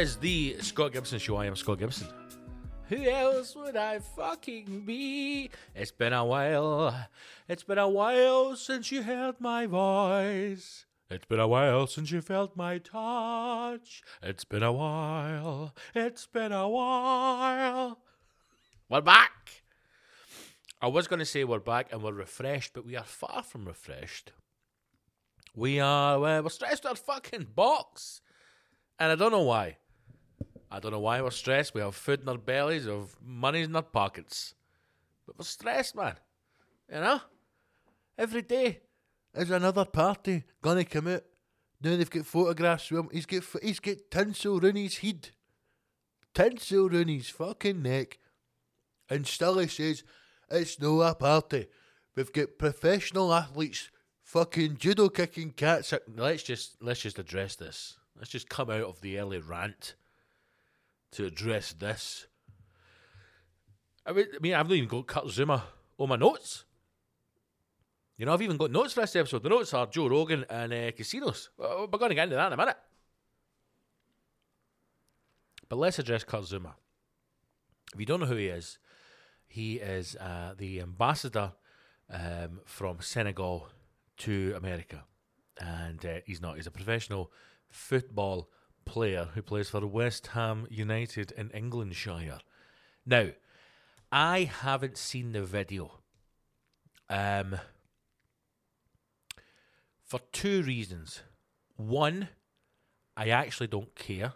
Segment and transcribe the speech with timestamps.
[0.00, 1.36] Is the Scott Gibson Show.
[1.36, 2.08] I am Scott Gibson.
[2.88, 5.50] Who else would I fucking be?
[5.74, 7.06] It's been a while.
[7.46, 10.86] It's been a while since you heard my voice.
[11.10, 14.02] It's been a while since you felt my touch.
[14.22, 15.74] It's been a while.
[15.94, 17.98] It's been a while.
[18.88, 19.64] We're back.
[20.80, 23.66] I was going to say we're back and we're refreshed, but we are far from
[23.66, 24.32] refreshed.
[25.54, 28.22] We are, uh, we're stressed our fucking box.
[28.98, 29.76] And I don't know why.
[30.70, 31.74] I don't know why we're stressed.
[31.74, 34.54] We have food in our bellies, we have money in our pockets.
[35.26, 36.14] But we're stressed, man.
[36.92, 37.20] You know?
[38.16, 38.80] Every day
[39.34, 41.24] is another party gonna come out.
[41.82, 43.08] Now they've got photographs of him.
[43.12, 45.30] He's got, he's got tinsel round his head.
[46.34, 48.18] Tinsel round his fucking neck.
[49.08, 50.04] And still he says,
[50.50, 51.66] it's no a party.
[52.14, 53.88] We've got professional athletes
[54.22, 55.94] fucking judo kicking cats.
[56.14, 57.96] Let's just let's just address this.
[58.16, 59.94] Let's just come out of the early rant
[61.12, 62.26] to address this.
[64.06, 65.62] I mean, I mean I've not even got Kurt Zouma
[65.98, 66.64] on my notes.
[68.16, 69.42] You know, I've even got notes for this episode.
[69.42, 71.48] The notes are Joe Rogan and uh, casinos.
[71.56, 72.76] We're going to get into that in a minute.
[75.70, 76.74] But let's address Kurt Zouma.
[77.94, 78.78] If you don't know who he is,
[79.46, 81.52] he is uh, the ambassador
[82.12, 83.68] um, from Senegal
[84.18, 85.04] to America.
[85.58, 87.32] And uh, he's not, he's a professional
[87.70, 88.50] football
[88.90, 92.40] player who plays for West Ham United in Englandshire.
[93.06, 93.28] Now,
[94.10, 96.00] I haven't seen the video.
[97.08, 97.60] Um,
[100.04, 101.22] for two reasons.
[101.76, 102.30] One,
[103.16, 104.32] I actually don't care.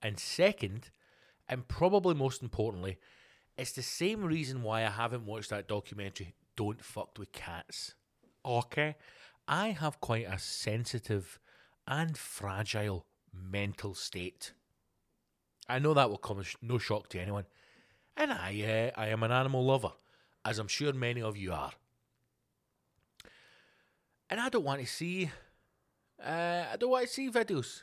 [0.00, 0.90] And second,
[1.48, 2.98] and probably most importantly,
[3.58, 7.96] it's the same reason why I haven't watched that documentary, Don't Fuck with Cats.
[8.44, 8.94] Okay?
[9.48, 11.40] I have quite a sensitive
[11.88, 13.06] and fragile
[13.50, 14.52] mental state.
[15.68, 17.44] I know that will come as no shock to anyone.
[18.16, 19.92] And I, uh, I am an animal lover,
[20.44, 21.72] as I'm sure many of you are.
[24.30, 25.30] and I don't want to see.
[26.24, 27.82] Uh, I don't want to see videos.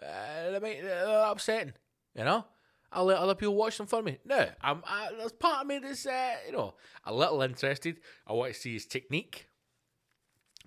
[0.00, 1.72] Uh, they they're upsetting,
[2.14, 2.44] you know.
[2.92, 4.18] I'll let other people watch them for me.
[4.24, 4.82] No, I'm.
[4.86, 6.74] I, there's part of me that's, uh, you know,
[7.04, 7.98] a little interested.
[8.26, 9.48] I want to see his technique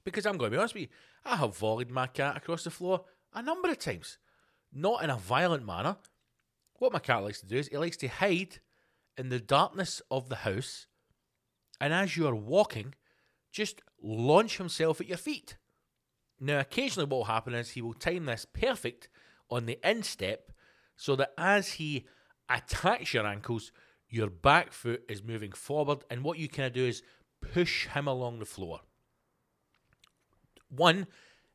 [0.03, 0.89] because I'm going to be honest with you.
[1.25, 4.17] I have volleyed my cat across the floor a number of times,
[4.73, 5.97] not in a violent manner.
[6.77, 8.59] What my cat likes to do is he likes to hide
[9.17, 10.87] in the darkness of the house,
[11.81, 12.95] and as you are walking,
[13.51, 15.57] just launch himself at your feet.
[16.39, 19.09] Now, occasionally, what will happen is he will time this perfect
[19.49, 20.51] on the instep
[20.95, 22.05] so that as he
[22.49, 23.71] attacks your ankles,
[24.07, 27.03] your back foot is moving forward, and what you kind of do is
[27.41, 28.81] push him along the floor.
[30.69, 31.07] One,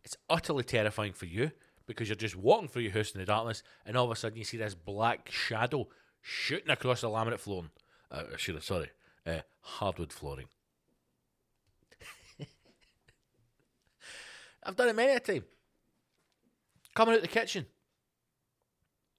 [0.05, 1.53] it's utterly terrifying for you
[1.87, 4.39] because you're just walking through your house in the darkness, and all of a sudden
[4.39, 5.89] you see this black shadow
[6.21, 7.71] shooting across the laminate flooring.
[8.11, 8.91] Uh, should have, sorry,
[9.27, 10.49] uh, hardwood flooring.
[14.63, 15.45] I've done it many a time.
[16.95, 17.67] Coming out the kitchen.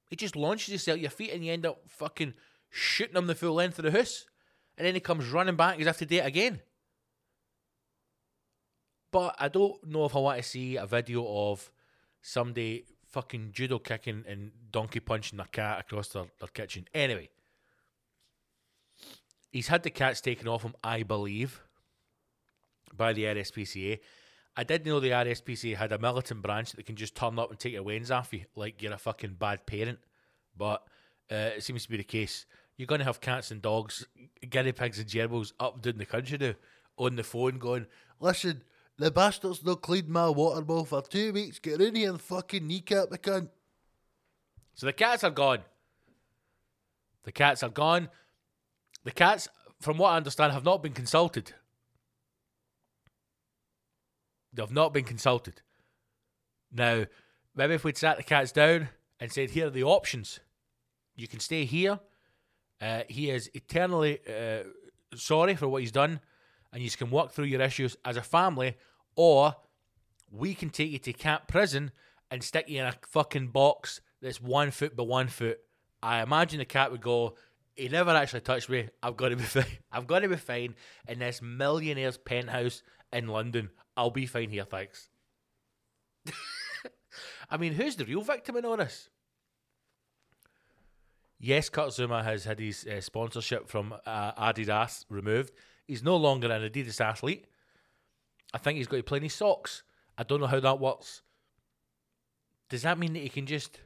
[0.07, 2.35] He just launches himself at your feet and you end up fucking
[2.69, 4.25] shooting him the full length of the house.
[4.77, 6.61] And then he comes running back as if to do it again.
[9.11, 11.71] But I don't know if I want to see a video of
[12.25, 16.88] somebody fucking judo kicking and donkey punching their cat across their, their kitchen.
[16.94, 17.30] Anyway,
[19.51, 21.62] he's had the cats taken off him, I believe,
[22.95, 24.00] by the RSPCA.
[24.57, 27.60] I did know the RSPCA had a militant branch that can just turn up and
[27.60, 30.00] take your wains off you like you're a fucking bad parent.
[30.57, 30.83] But
[31.31, 32.45] uh, it seems to be the case.
[32.75, 34.06] You're going to have cats and dogs,
[34.50, 36.54] guinea pigs and gerbils up and down the country now
[36.98, 37.86] on the phone going,
[38.19, 38.63] listen,
[38.97, 41.59] the bastard's not cleaned my water bowl for two weeks.
[41.59, 43.50] Get in here and fucking kneecap the cunt.
[44.74, 45.59] So the cats are gone.
[47.24, 48.09] The cats are gone.
[49.03, 49.47] The cats,
[49.81, 51.53] from what I understand, have not been consulted.
[54.53, 55.62] They've not been consulted.
[56.71, 57.06] Now,
[57.56, 58.89] maybe if we'd sat the cats down
[59.19, 60.39] and said, here are the options.
[61.15, 62.00] You can stay here.
[62.81, 64.63] Uh, he is eternally uh,
[65.15, 66.19] sorry for what he's done,
[66.75, 68.75] and you can work through your issues as a family,
[69.16, 69.56] or
[70.30, 71.92] we can take you to camp prison
[72.30, 75.57] and stick you in a fucking box that's one foot by one foot.
[76.04, 77.36] I imagine the cat would go,
[77.75, 78.89] he never actually touched me.
[79.01, 79.63] I've got to be fine.
[79.89, 80.75] I've got to be fine
[81.07, 82.83] in this millionaire's penthouse
[83.13, 83.69] in London.
[83.95, 85.07] I'll be fine here, thanks.
[87.50, 89.07] I mean, who's the real victim in all this?
[91.39, 95.54] Yes, Kurt Zouma has had his uh, sponsorship from uh, Adidas removed.
[95.87, 97.45] He's no longer an Adidas athlete.
[98.53, 99.83] I think he's got to play in his socks.
[100.17, 101.21] I don't know how that works.
[102.69, 103.79] Does that mean that he can just.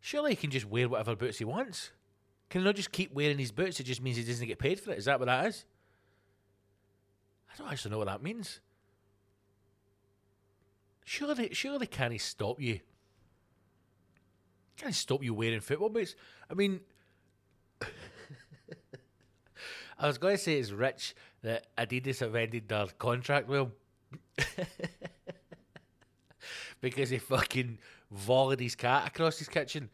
[0.00, 1.90] Surely he can just wear whatever boots he wants?
[2.48, 3.80] Can he not just keep wearing his boots?
[3.80, 4.98] It just means he doesn't get paid for it.
[4.98, 5.64] Is that what that is?
[7.52, 8.60] I don't actually know what that means.
[11.04, 12.80] Surely, surely can he stop you?
[14.76, 16.14] Can he stop you wearing football boots?
[16.50, 16.80] I mean,
[20.02, 23.72] I was going to say it's rich that Adidas have ended their contract with him.
[26.80, 27.78] because he fucking
[28.12, 29.88] volleyed his cat across his kitchen.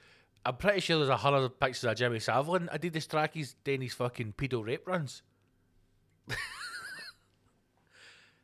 [0.47, 3.93] I'm pretty sure there's a hundred pictures of Jimmy Savile in Adidas trackies doing his
[3.93, 5.21] fucking pedo rape runs.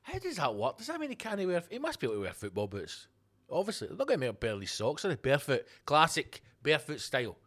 [0.03, 0.77] How does that work?
[0.77, 1.63] Does that mean he can't wear?
[1.71, 3.09] He must be able to wear football boots.
[3.51, 5.15] Obviously, Look at to make barely socks, are they?
[5.15, 7.39] Barefoot, classic barefoot style.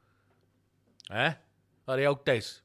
[1.12, 1.34] Eh?
[1.88, 2.62] Are the old days.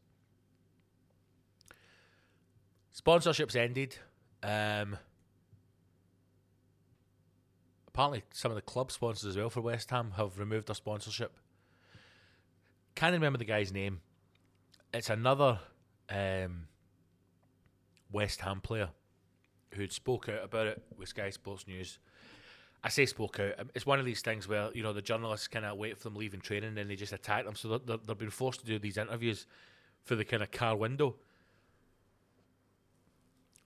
[2.95, 3.97] Sponsorships ended.
[4.43, 4.97] Um,
[7.89, 11.37] apparently, some of the club sponsors as well for West Ham have removed their sponsorship.
[12.95, 14.01] Can't remember the guy's name.
[14.93, 15.59] It's another
[16.11, 16.67] um,
[18.11, 18.91] West Ham player
[19.73, 21.99] who'd spoke out about it with Sky Sports News.
[22.85, 23.55] I say spoke out.
[23.59, 26.05] um, It's one of these things where you know the journalists kind of wait for
[26.05, 27.55] them leaving training, and then they just attack them.
[27.55, 29.47] So they're, they're, they're being forced to do these interviews
[30.05, 31.15] for the kind of car window.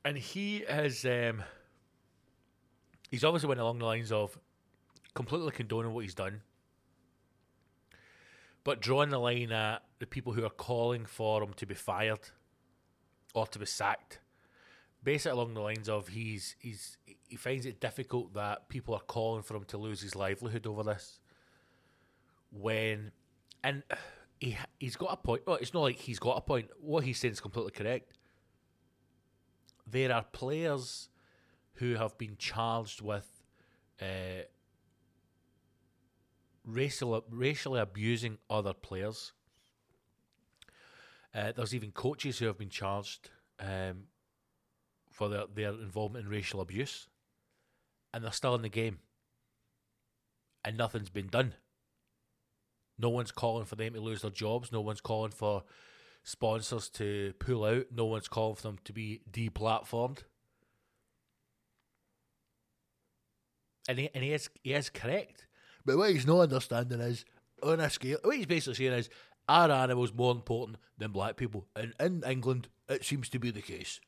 [0.07, 1.43] And he has, um,
[3.11, 4.39] he's obviously went along the lines of
[5.15, 6.43] completely condoning what he's done,
[8.63, 12.21] but drawing the line at the people who are calling for him to be fired
[13.35, 14.21] or to be sacked
[15.03, 16.99] basically along the lines of he's he's
[17.29, 20.83] he finds it difficult that people are calling for him to lose his livelihood over
[20.83, 21.21] this.
[22.51, 23.13] When
[23.63, 23.83] and
[24.41, 25.43] he he's got a point.
[25.47, 26.69] Well, it's not like he's got a point.
[26.81, 28.16] What he's saying is completely correct.
[29.87, 31.09] There are players
[31.75, 33.43] who have been charged with
[34.01, 34.45] uh,
[36.65, 39.33] racial racially abusing other players.
[41.35, 44.05] Uh, there's even coaches who have been charged um,
[45.11, 47.09] for their, their involvement in racial abuse,
[48.13, 48.99] and they're still in the game,
[50.65, 51.55] and nothing's been done.
[52.99, 54.73] No one's calling for them to lose their jobs.
[54.73, 55.65] No one's calling for
[56.27, 57.87] sponsors to pull out.
[57.95, 60.19] No one's calling for them to be deplatformed.
[63.89, 65.47] And he, and he is he is correct.
[65.87, 67.25] But what he's not understanding is
[67.63, 69.09] on a scale what he's basically saying is
[69.49, 71.69] are animals more important than black people?
[71.77, 74.01] And in England it seems to be the case.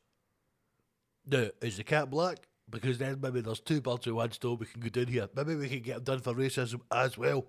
[1.25, 2.49] Now, is the cat black?
[2.69, 5.29] Because then maybe there's two birds with one stone we can go down here.
[5.35, 7.47] Maybe we can get them done for racism as well.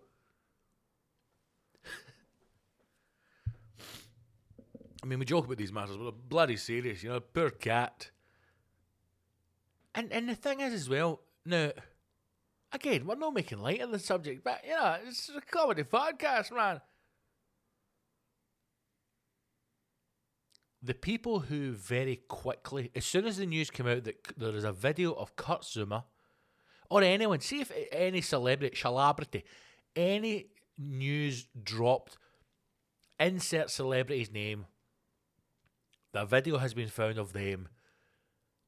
[5.01, 7.19] I mean, we joke about these matters, but they're bloody serious, you know.
[7.19, 8.11] Poor cat.
[9.95, 11.71] And and the thing is, as well, now,
[12.71, 16.51] again, we're not making light of the subject, but you know, it's a comedy podcast,
[16.55, 16.81] man.
[20.81, 24.63] The people who very quickly, as soon as the news came out that there is
[24.63, 26.03] a video of Kurt Zouma,
[26.89, 29.43] or anyone, see if any celebrity, celebrity,
[29.95, 32.17] any news dropped,
[33.19, 34.65] insert celebrity's name,
[36.11, 37.67] the video has been found of them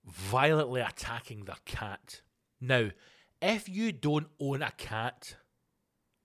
[0.06, 2.22] violently attacking their cat.
[2.60, 2.90] Now,
[3.42, 5.36] if you don't own a cat,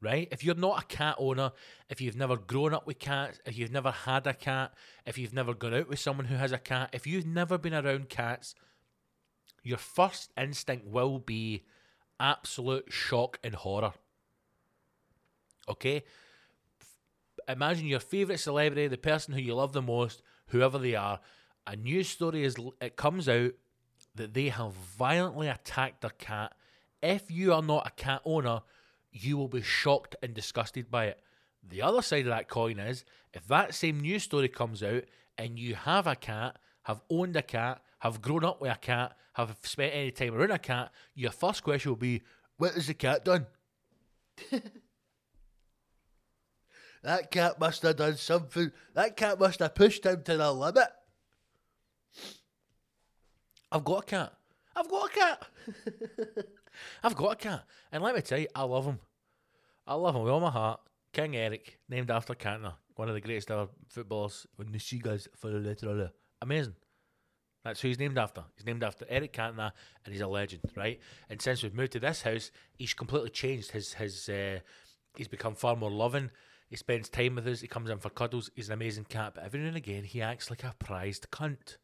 [0.00, 0.28] right?
[0.30, 1.52] If you're not a cat owner,
[1.88, 4.74] if you've never grown up with cats, if you've never had a cat,
[5.06, 7.74] if you've never gone out with someone who has a cat, if you've never been
[7.74, 8.54] around cats,
[9.62, 11.64] your first instinct will be
[12.20, 13.94] absolute shock and horror.
[15.68, 16.04] Okay?
[17.48, 21.20] Imagine your favourite celebrity, the person who you love the most, whoever they are,
[21.66, 23.52] a news story is it comes out
[24.14, 26.54] that they have violently attacked their cat.
[27.02, 28.62] If you are not a cat owner,
[29.12, 31.20] you will be shocked and disgusted by it.
[31.68, 35.04] The other side of that coin is if that same news story comes out
[35.36, 39.16] and you have a cat, have owned a cat, have grown up with a cat,
[39.34, 42.22] have spent any time around a cat, your first question will be,
[42.56, 43.46] What has the cat done?
[47.06, 48.72] that cat must have done something.
[48.94, 50.88] That cat must have pushed him to the limit.
[53.70, 54.32] I've got a cat.
[54.74, 55.46] I've got a cat.
[57.04, 57.64] I've got a cat.
[57.92, 58.98] And let me tell you, I love him.
[59.86, 60.80] I love him with all my heart.
[61.12, 64.44] King Eric, named after Cantona, one of the greatest ever footballers.
[64.56, 66.10] When the sea guys for the letter of
[66.42, 66.74] Amazing.
[67.62, 68.42] That's who he's named after.
[68.56, 69.70] He's named after Eric Cantona,
[70.04, 70.98] and he's a legend, right?
[71.30, 73.70] And since we've moved to this house, he's completely changed.
[73.70, 74.58] His his uh,
[75.14, 76.30] he's become far more loving.
[76.68, 77.60] He spends time with us.
[77.60, 78.50] He comes in for cuddles.
[78.54, 81.76] He's an amazing cat, but every now and again he acts like a prized cunt.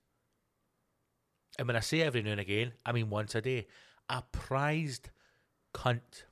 [1.58, 3.66] And when I say every now and again, I mean once a day.
[4.08, 5.10] A prized
[5.74, 6.24] cunt.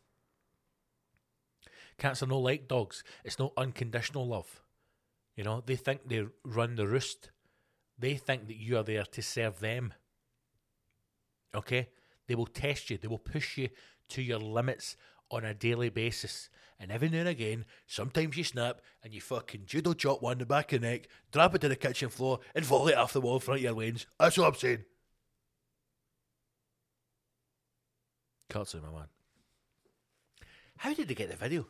[1.99, 3.05] Cats are no like dogs.
[3.25, 4.63] It's no unconditional love.
[5.37, 7.31] You know, they think they run the roost.
[7.99, 9.93] They think that you are there to serve them.
[11.55, 11.91] Okay?
[12.27, 13.69] They will test you, they will push you
[14.11, 14.97] to your limits
[15.31, 16.49] on a daily basis.
[16.81, 20.39] And every now and again, sometimes you snap and you fucking judo chop one in
[20.39, 23.13] the back of the neck, drop it to the kitchen floor, and volley it off
[23.13, 24.07] the wall in front of your lanes.
[24.19, 24.85] That's what I'm saying.
[28.49, 29.09] Katsu, my man.
[30.79, 31.67] How did they get the video?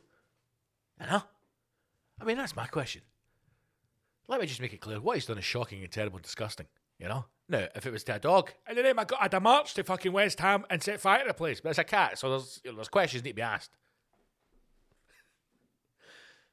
[1.00, 1.22] You know?
[2.20, 3.02] I mean, that's my question.
[4.28, 6.66] Let me just make it clear what he's done is shocking and terrible and disgusting.
[7.00, 7.24] You know?
[7.48, 10.12] Now, if it was to a dog, and then I got a march to fucking
[10.12, 12.70] West Ham and set fire to the place, but it's a cat, so there's you
[12.70, 13.76] know, there's questions need to be asked.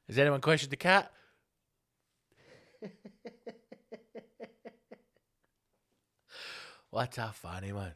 [0.07, 1.11] Has anyone questioned the cat?
[6.89, 7.91] what a funny man.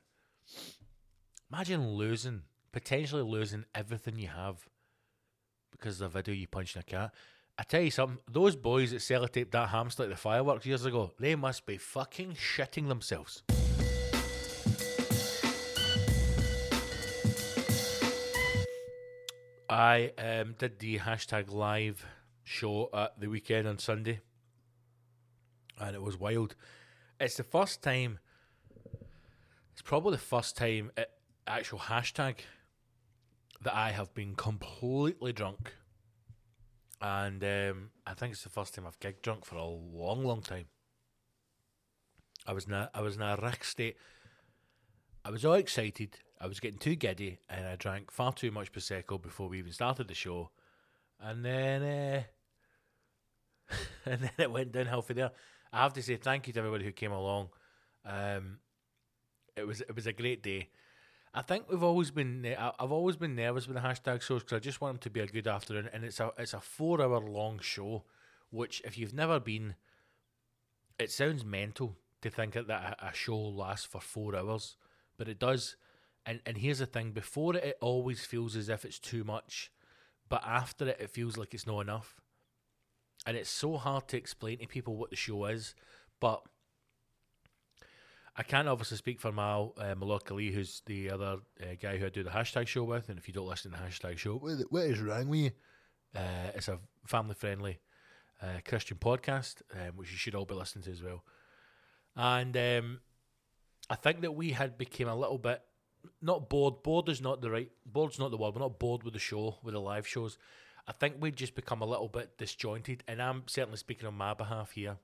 [1.52, 2.42] Imagine losing,
[2.72, 4.68] potentially losing everything you have
[5.72, 7.14] because of the video you punched a cat.
[7.58, 11.12] I tell you something, those boys that sellotaped that hamster at the fireworks years ago,
[11.20, 13.44] they must be fucking shitting themselves.
[19.72, 22.06] I um, did the hashtag live
[22.44, 24.20] show at the weekend on Sunday,
[25.80, 26.56] and it was wild.
[27.22, 28.20] It's the first time,
[29.72, 31.12] it's probably the first time at
[31.48, 32.40] actual hashtag
[33.62, 35.74] that I have been completely drunk.
[37.02, 40.42] And um, I think it's the first time I've gig drunk for a long, long
[40.42, 40.66] time.
[42.46, 43.96] I was in a, I was in a wreck state.
[45.24, 46.18] I was all excited.
[46.42, 49.72] I was getting too giddy, and I drank far too much prosecco before we even
[49.72, 50.50] started the show.
[51.20, 52.24] And then, uh,
[54.06, 55.32] and then it went downhill from there.
[55.72, 57.50] I have to say thank you to everybody who came along.
[58.04, 58.58] Um,
[59.56, 60.70] it was it was a great day.
[61.34, 62.56] I think we've always been.
[62.58, 65.20] I've always been nervous with the hashtag shows because I just want them to be
[65.20, 68.04] a good afternoon, and it's a it's a four hour long show,
[68.50, 69.76] which if you've never been,
[70.98, 74.76] it sounds mental, to think that a, a show lasts for four hours,
[75.18, 75.76] but it does.
[76.26, 79.72] And and here's the thing: before it, it always feels as if it's too much,
[80.30, 82.22] but after it, it feels like it's not enough.
[83.26, 85.76] And it's so hard to explain to people what the show is,
[86.20, 86.42] but
[88.36, 92.24] I can't obviously speak for Mal uh, who's the other uh, guy who I do
[92.24, 93.10] the hashtag show with.
[93.10, 95.52] And if you don't listen to the hashtag show, what, what is wrong with you?
[96.16, 97.80] Uh, it's a family friendly
[98.42, 101.24] uh, Christian podcast, um, which you should all be listening to as well.
[102.16, 103.00] And um,
[103.90, 105.62] I think that we had became a little bit
[106.22, 106.84] not bored.
[106.84, 107.72] Bored is not the right.
[107.86, 108.56] Bored's not the word.
[108.56, 110.38] We're not bored with the show, with the live shows.
[110.88, 114.34] I think we'd just become a little bit disjointed, and I'm certainly speaking on my
[114.34, 114.98] behalf here.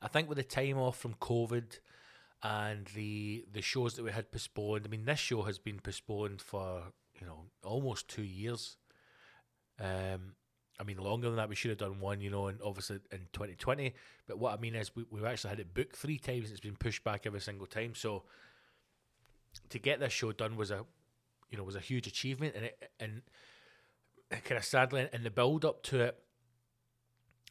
[0.00, 1.78] I think with the time off from COVID
[2.42, 6.40] and the the shows that we had postponed, I mean, this show has been postponed
[6.40, 6.82] for
[7.20, 8.76] you know almost two years.
[9.80, 10.34] Um,
[10.78, 13.28] I mean, longer than that, we should have done one, you know, and obviously in
[13.32, 13.94] 2020.
[14.26, 16.50] But what I mean is, we, we've actually had it booked three times.
[16.50, 17.94] It's been pushed back every single time.
[17.94, 18.24] So
[19.70, 20.84] to get this show done was a,
[21.50, 23.22] you know, was a huge achievement, and it and
[24.30, 26.18] kind of sadly, in the build up to it,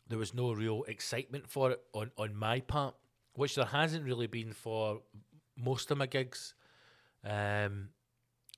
[0.07, 2.95] there was no real excitement for it on on my part,
[3.35, 5.01] which there hasn't really been for
[5.57, 6.55] most of my gigs.
[7.23, 7.89] Um,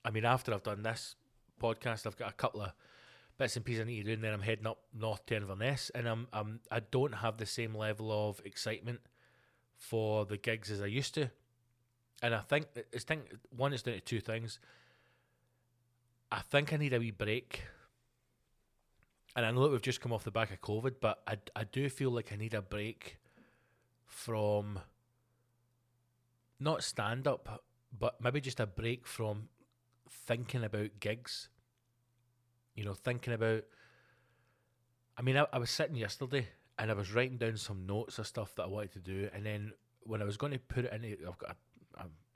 [0.04, 1.16] I mean, after I've done this
[1.62, 2.74] podcast, I've got a couple of
[3.38, 5.92] bits and pieces I need to do, and then I'm heading up north to Inverness,
[5.94, 9.02] and I'm, I'm I don't have the same level of excitement
[9.78, 11.30] for the gigs as I used to,
[12.26, 14.60] and I think it's think one is down to two things.
[16.32, 17.64] I think I need a wee break,
[19.36, 21.64] and I know that we've just come off the back of COVID, but I I
[21.64, 23.18] do feel like I need a break
[24.06, 24.80] from
[26.60, 27.64] not stand up,
[27.98, 29.50] but maybe just a break from
[30.10, 31.50] thinking about gigs
[32.76, 33.64] you know, thinking about.
[35.18, 38.28] I mean, I, I was sitting yesterday and I was writing down some notes of
[38.28, 40.94] stuff that I wanted to do, and then when I was going to put it
[40.94, 41.52] in, I've got.
[41.52, 41.56] A,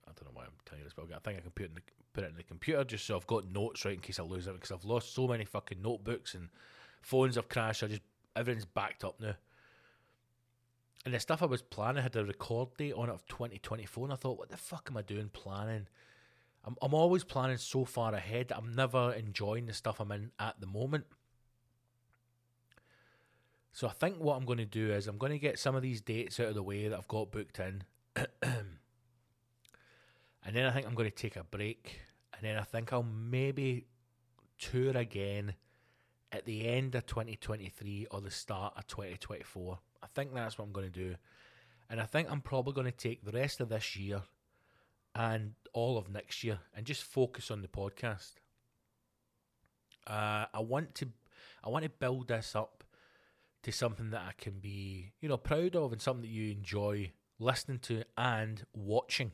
[0.10, 1.70] I, don't know why I'm telling you this, but I think I can put it
[1.70, 1.82] in the,
[2.14, 4.48] put it in the computer just so I've got notes right in case I lose
[4.48, 6.50] it because I've lost so many fucking notebooks and
[7.02, 7.84] phones have crashed.
[7.84, 8.02] I just
[8.36, 9.36] everything's backed up now.
[11.06, 14.14] And the stuff I was planning had a record date on it of 2024, and
[14.14, 15.88] I thought, what the fuck am I doing planning
[16.66, 18.52] I'm, I'm always planning so far ahead.
[18.56, 21.06] I'm never enjoying the stuff I'm in at the moment.
[23.72, 25.82] So I think what I'm going to do is I'm going to get some of
[25.82, 27.84] these dates out of the way that I've got booked in.
[30.50, 32.00] and then I think I'm going to take a break.
[32.34, 33.86] And then I think I'll maybe
[34.58, 35.54] tour again
[36.32, 39.78] at the end of 2023 or the start of 2024.
[40.02, 41.16] I think that's what I'm going to do.
[41.88, 44.24] And I think I'm probably going to take the rest of this year
[45.14, 48.32] and all of next year and just focus on the podcast.
[50.08, 51.10] Uh, I want to
[51.64, 52.84] I want to build this up
[53.62, 57.12] to something that I can be, you know, proud of and something that you enjoy
[57.38, 59.34] listening to and watching.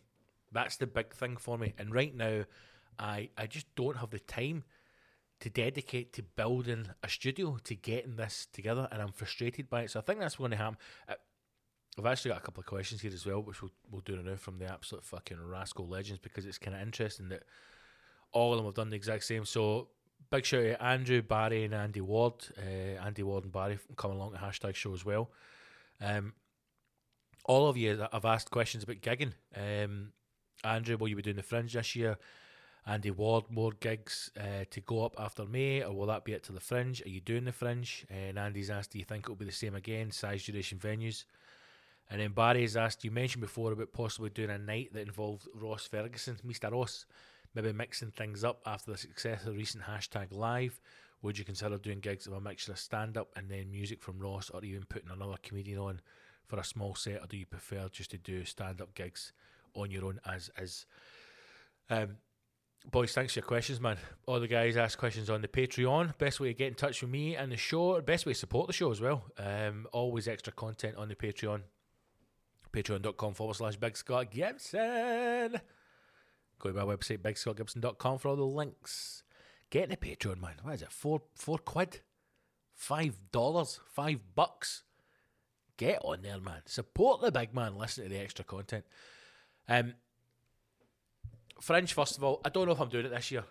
[0.55, 1.73] That's the big thing for me.
[1.77, 2.45] And right now,
[2.97, 4.63] I I just don't have the time
[5.41, 9.91] to dedicate to building a studio to getting this together, and I'm frustrated by it.
[9.91, 10.77] So I think that's going to happen.
[11.09, 11.15] Uh,
[11.99, 14.37] I've actually got a couple of questions here as well, which we'll, we'll do now
[14.37, 17.43] from the absolute fucking rascal legends because it's kind of interesting that
[18.31, 19.43] all of them have done the exact same.
[19.43, 19.89] So,
[20.29, 22.33] big shout out to Andrew, Barry, and Andy Ward.
[22.57, 25.31] Uh, Andy Ward and Barry coming along to hashtag show as well.
[26.01, 26.33] Um,
[27.43, 29.33] all of you have asked questions about gigging.
[29.55, 30.13] Um,
[30.63, 32.17] Andrew, will you be doing the Fringe this year?
[32.87, 36.43] Andy Ward, more gigs uh, to go up after May, or will that be it
[36.43, 37.01] to the Fringe?
[37.03, 38.05] Are you doing the Fringe?
[38.11, 40.11] And Andy's asked, do you think it'll be the same again?
[40.11, 41.23] Size, duration, venues?
[42.11, 45.87] And then Barry's asked, you mentioned before about possibly doing a night that involved Ross
[45.87, 46.71] Ferguson, Mr.
[46.71, 47.07] Ross,
[47.55, 50.79] maybe mixing things up after the success of the recent hashtag live.
[51.23, 54.19] Would you consider doing gigs of a mixture of stand up and then music from
[54.19, 56.01] Ross, or even putting another comedian on
[56.45, 59.31] for a small set, or do you prefer just to do stand up gigs
[59.75, 60.85] on your own as is?
[61.89, 62.17] Um,
[62.89, 63.97] boys, thanks for your questions, man.
[64.25, 66.17] All the guys ask questions on the Patreon.
[66.17, 68.67] Best way to get in touch with me and the show, best way to support
[68.67, 69.23] the show as well.
[69.37, 71.61] Um, always extra content on the Patreon
[72.75, 75.59] patreon.com forward slash Big Scott Gibson.
[76.59, 79.23] Go to my website, bigscottgibson.com for all the links.
[79.69, 80.55] Get the Patreon, man.
[80.61, 80.91] What is it?
[80.91, 82.01] Four four quid?
[82.73, 83.79] Five dollars?
[83.87, 84.83] Five bucks?
[85.77, 86.61] Get on there, man.
[86.65, 87.77] Support the big man.
[87.77, 88.85] Listen to the extra content.
[89.67, 89.93] Um,
[91.61, 93.45] Fringe, first of all, I don't know if I'm doing it this year.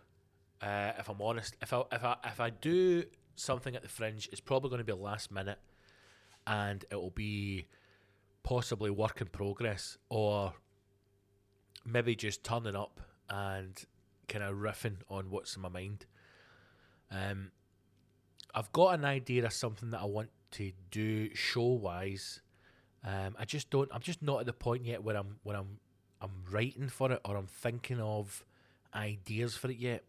[0.60, 4.28] Uh, if I'm honest, if I if I if I do something at the Fringe,
[4.32, 5.58] it's probably going to be last minute,
[6.46, 7.66] and it will be
[8.42, 10.54] possibly work in progress or
[11.84, 13.84] maybe just turning up and
[14.28, 16.06] kind of riffing on what's in my mind.
[17.10, 17.52] Um,
[18.54, 22.40] I've got an idea of something that I want to do show wise
[23.04, 23.90] Um, I just don't.
[23.92, 25.78] I'm just not at the point yet where I'm where I'm
[26.24, 28.44] I'm writing for it or I'm thinking of
[28.94, 30.04] ideas for it yet.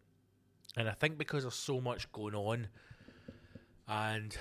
[0.78, 2.67] And I think because there's so much going on,
[3.88, 4.36] and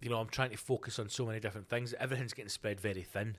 [0.00, 3.02] you know I'm trying to focus on so many different things, everything's getting spread very
[3.02, 3.36] thin.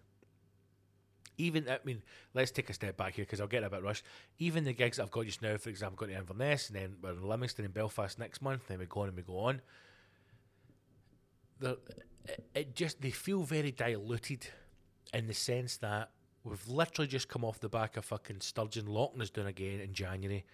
[1.38, 2.02] Even I mean,
[2.34, 4.06] let's take a step back here because I'll get a bit rushed.
[4.40, 7.12] Even the gigs I've got just now, for example, going to Inverness, and then we're
[7.12, 8.68] in Livingston and Belfast next month.
[8.68, 9.62] Then we go on and we go on.
[12.54, 14.48] It just they feel very diluted
[15.14, 16.12] in the sense that
[16.46, 19.94] we've literally just come off the back of fucking Sturgeon locking us down again in
[19.94, 20.46] January,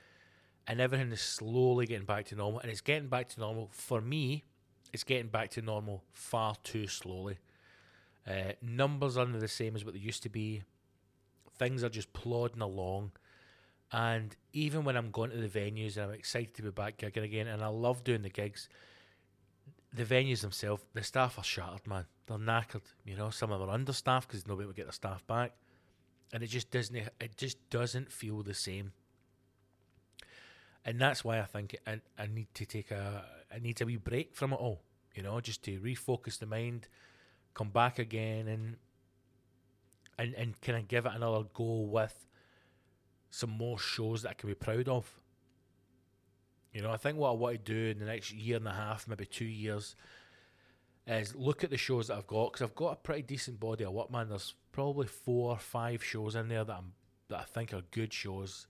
[0.65, 2.61] and everything is slowly getting back to normal.
[2.61, 4.45] And it's getting back to normal for me.
[4.93, 7.37] It's getting back to normal far too slowly.
[8.27, 10.63] Uh, numbers aren't the same as what they used to be.
[11.57, 13.11] Things are just plodding along.
[13.91, 17.23] And even when I'm going to the venues and I'm excited to be back gigging
[17.23, 18.69] again, and I love doing the gigs,
[19.93, 22.05] the venues themselves, the staff are shattered, man.
[22.27, 22.83] They're knackered.
[23.03, 25.53] You know, some of them are understaffed because nobody will get their staff back,
[26.33, 26.95] and it just doesn't.
[26.95, 28.93] It just doesn't feel the same.
[30.83, 33.97] And that's why I think I, I need to take a I need a wee
[33.97, 34.81] break from it all.
[35.13, 36.87] You know, just to refocus the mind,
[37.53, 38.77] come back again, and
[40.17, 42.25] and and kind of give it another go with
[43.29, 45.09] some more shows that I can be proud of.
[46.73, 48.71] You know, I think what I want to do in the next year and a
[48.71, 49.95] half, maybe two years,
[51.19, 53.83] is look at the shows that I've got because I've got a pretty decent body
[53.83, 54.29] of work, man.
[54.29, 56.93] There's probably four or five shows in there that I'm
[57.29, 58.67] that I think are good shows.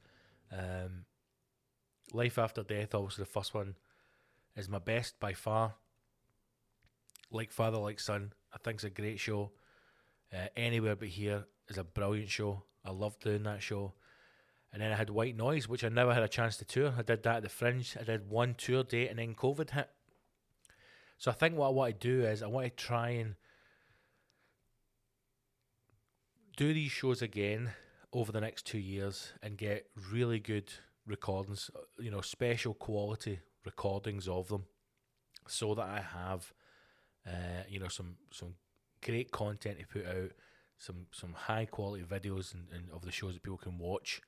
[0.51, 1.05] Um,
[2.13, 3.75] Life After Death, obviously the first one,
[4.55, 5.75] is my best by far.
[7.31, 9.51] Like Father, Like Son, I think it's a great show.
[10.33, 12.63] Uh, Anywhere But Here is a brilliant show.
[12.85, 13.93] I love doing that show.
[14.73, 16.93] And then I had White Noise, which I never had a chance to tour.
[16.97, 17.97] I did that at the Fringe.
[17.99, 19.89] I did one tour date and then COVID hit.
[21.21, 23.35] So I think what I want to do is I want to try and
[26.57, 27.69] do these shows again
[28.11, 30.73] over the next two years and get really good
[31.05, 34.65] recordings, you know, special quality recordings of them,
[35.47, 36.53] so that I have,
[37.27, 38.55] uh, you know, some some
[39.05, 40.31] great content to put out,
[40.79, 44.23] some some high quality videos and, and of the shows that people can watch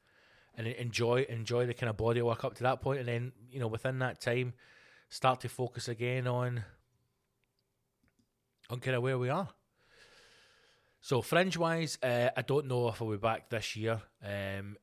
[0.56, 3.60] and enjoy enjoy the kind of body work up to that point, and then you
[3.60, 4.54] know within that time,
[5.10, 6.64] start to focus again on
[8.70, 9.50] of where we are.
[11.02, 14.02] So fringe wise, uh, I don't know if I'll be back this year.
[14.26, 14.78] Um,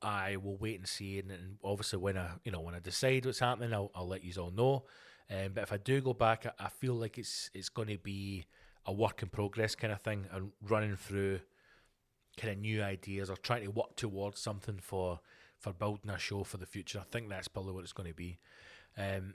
[0.00, 3.26] I will wait and see, and, and, obviously when I you know when I decide
[3.26, 4.84] what's happening, I'll, I'll let you all know.
[5.28, 7.98] Um, but if I do go back, I, I feel like it's it's going to
[7.98, 8.46] be
[8.84, 11.40] a work in progress kind of thing, and running through
[12.36, 15.18] kind of new ideas or trying to work towards something for
[15.58, 17.00] for building a show for the future.
[17.00, 18.38] I think that's probably what it's going to be.
[18.96, 19.34] Um,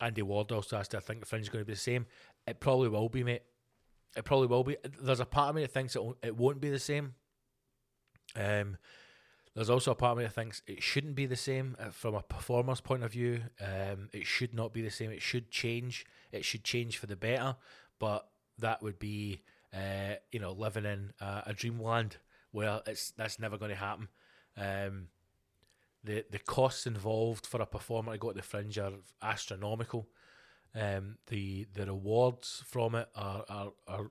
[0.00, 2.06] Andy Ward also asked, I think the Fringe is going to be the same.
[2.46, 3.42] It probably will be, mate.
[4.16, 4.76] It probably will be.
[5.00, 7.14] There's a part of me that thinks it, it won't be the same.
[8.36, 8.76] Um,
[9.54, 12.14] there's also a part of me that thinks it shouldn't be the same uh, from
[12.14, 13.42] a performer's point of view.
[13.60, 15.10] Um, it should not be the same.
[15.10, 16.06] It should change.
[16.30, 17.56] It should change for the better.
[17.98, 18.28] But
[18.58, 22.18] that would be uh, you know, living in a dreamland
[22.50, 24.08] where it's that's never going to happen.
[24.56, 25.08] Um,
[26.04, 30.08] the the costs involved for a performer to go to the fringe are astronomical.
[30.74, 34.10] Um, the the rewards from it are, are, are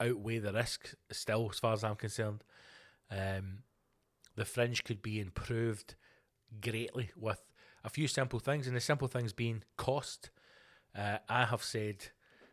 [0.00, 2.44] outweigh the risk still, as far as I'm concerned.
[3.10, 3.58] Um,
[4.36, 5.94] the fringe could be improved
[6.60, 7.42] greatly with
[7.84, 10.30] a few simple things, and the simple things being cost.
[10.96, 11.96] Uh, I have said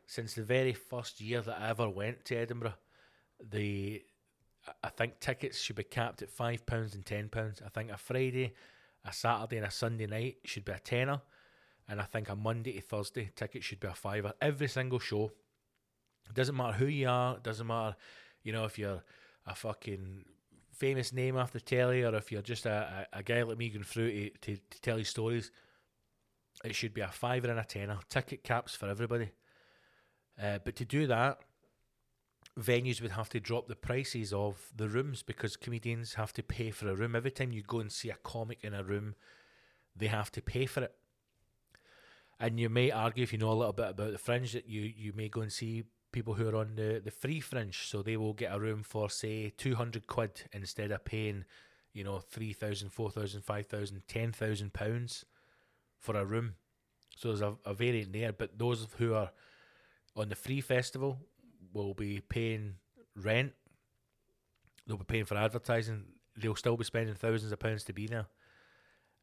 [0.06, 2.74] since the very first year that I ever went to Edinburgh,
[3.40, 4.04] the
[4.84, 7.62] I think tickets should be capped at five pounds and ten pounds.
[7.66, 8.54] I think a Friday,
[9.06, 11.22] a Saturday, and a Sunday night should be a tenner,
[11.90, 14.34] and I think a Monday to Thursday ticket should be a fiver.
[14.40, 15.32] Every single show.
[16.30, 17.36] It doesn't matter who you are.
[17.36, 17.96] It doesn't matter,
[18.44, 19.04] you know, if you're
[19.48, 20.26] a fucking
[20.72, 23.84] famous name after telly or if you're just a, a, a guy like me going
[23.84, 25.52] through to, to, to tell you stories.
[26.64, 27.98] It should be a fiver and a tenner.
[28.08, 29.32] Ticket caps for everybody.
[30.42, 31.40] Uh, but to do that,
[32.60, 36.70] venues would have to drop the prices of the rooms because comedians have to pay
[36.70, 37.16] for a room.
[37.16, 39.16] Every time you go and see a comic in a room,
[39.96, 40.94] they have to pay for it.
[42.40, 44.82] And you may argue, if you know a little bit about the fringe, that you,
[44.82, 47.88] you may go and see people who are on the, the free fringe.
[47.88, 51.44] So they will get a room for, say, 200 quid instead of paying,
[51.94, 55.26] you know, 3,000, 4,000, 5,000, 10,000 pounds
[55.98, 56.56] for a room.
[57.18, 58.32] So there's a, a variant there.
[58.32, 59.32] But those who are
[60.16, 61.20] on the free festival
[61.74, 62.76] will be paying
[63.16, 63.52] rent.
[64.88, 66.06] They'll be paying for advertising.
[66.38, 68.28] They'll still be spending thousands of pounds to be there.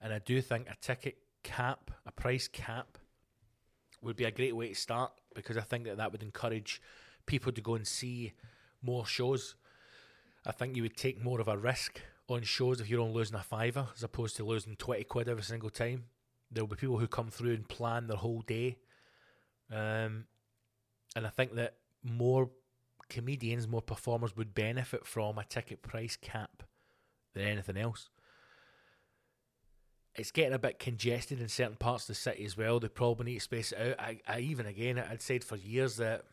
[0.02, 2.98] And I do think a ticket cap, a price cap,
[4.06, 6.80] would be a great way to start because I think that that would encourage
[7.26, 8.32] people to go and see
[8.82, 9.56] more shows.
[10.46, 13.36] I think you would take more of a risk on shows if you're only losing
[13.36, 16.04] a fiver as opposed to losing 20 quid every single time.
[16.50, 18.78] There'll be people who come through and plan their whole day.
[19.70, 20.26] Um,
[21.14, 22.50] and I think that more
[23.08, 26.62] comedians, more performers would benefit from a ticket price cap
[27.34, 28.08] than anything else.
[30.18, 32.80] It's getting a bit congested in certain parts of the city as well.
[32.80, 34.00] They probably need to space it out.
[34.00, 36.24] I, I even again, I'd said for years that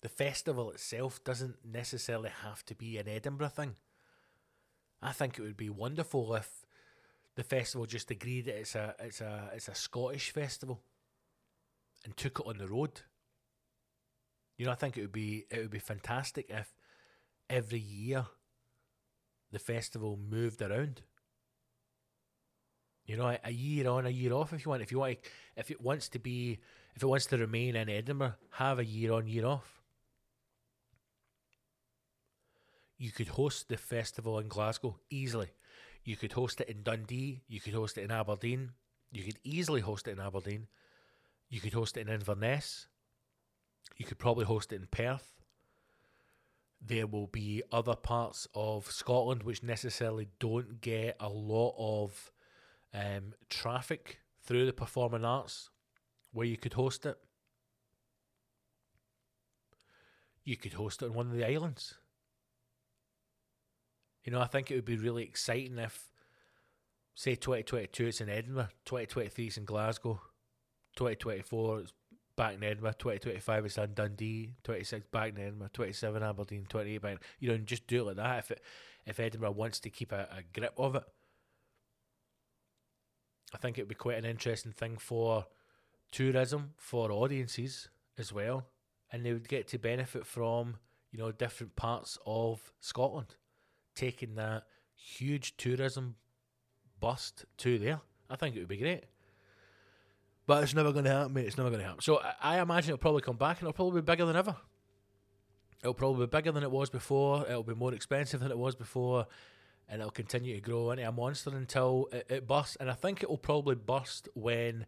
[0.00, 3.76] the festival itself doesn't necessarily have to be an Edinburgh thing.
[5.02, 6.64] I think it would be wonderful if
[7.36, 10.80] the festival just agreed that it's a it's a it's a Scottish festival
[12.04, 13.02] and took it on the road.
[14.56, 16.74] You know, I think it would be it would be fantastic if
[17.50, 18.26] every year
[19.52, 21.02] the festival moved around.
[23.06, 24.82] You know, a, year on, a year off if you want.
[24.82, 25.18] If you want,
[25.56, 26.58] if it wants to be,
[26.94, 29.82] if it wants to remain in Edinburgh, have a year on, year off.
[32.96, 35.48] You could host the festival in Glasgow easily.
[36.04, 37.42] You could host it in Dundee.
[37.48, 38.70] You could host it in Aberdeen.
[39.12, 40.68] You could easily host it in Aberdeen.
[41.50, 42.86] You could host it in Inverness.
[43.96, 45.32] You could probably host it in Perth.
[46.80, 52.32] There will be other parts of Scotland which necessarily don't get a lot of
[52.94, 55.70] um, traffic through the performing arts
[56.32, 57.18] where you could host it.
[60.44, 61.94] You could host it on one of the islands.
[64.24, 66.10] You know, I think it would be really exciting if,
[67.14, 70.20] say, 2022 it's in Edinburgh, 2023 it's in Glasgow,
[70.96, 71.92] 2024 it's
[72.36, 77.22] back in Edinburgh, 2025 it's in Dundee, 26 back in Edinburgh, 27 Aberdeen, 28 back.
[77.38, 78.60] You know, and just do it like that if it,
[79.06, 81.04] if Edinburgh wants to keep a, a grip of it.
[83.54, 85.46] I think it would be quite an interesting thing for
[86.10, 87.88] tourism, for audiences
[88.18, 88.66] as well,
[89.12, 90.76] and they would get to benefit from
[91.12, 93.36] you know different parts of Scotland
[93.94, 94.64] taking that
[94.96, 96.16] huge tourism
[96.98, 98.00] bust to there.
[98.28, 99.04] I think it would be great.
[100.46, 101.46] But it's never going to happen, mate.
[101.46, 102.02] It's never going to happen.
[102.02, 104.56] So I, I imagine it'll probably come back and it'll probably be bigger than ever.
[105.80, 107.46] It'll probably be bigger than it was before.
[107.46, 109.26] It'll be more expensive than it was before.
[109.88, 112.76] And it'll continue to grow into a monster until it, it busts.
[112.76, 114.86] And I think it will probably bust when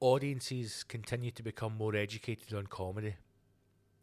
[0.00, 3.14] audiences continue to become more educated on comedy.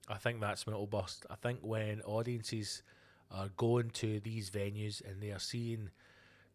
[0.08, 1.26] I think that's when it'll bust.
[1.30, 2.82] I think when audiences
[3.30, 5.90] are going to these venues and they are seeing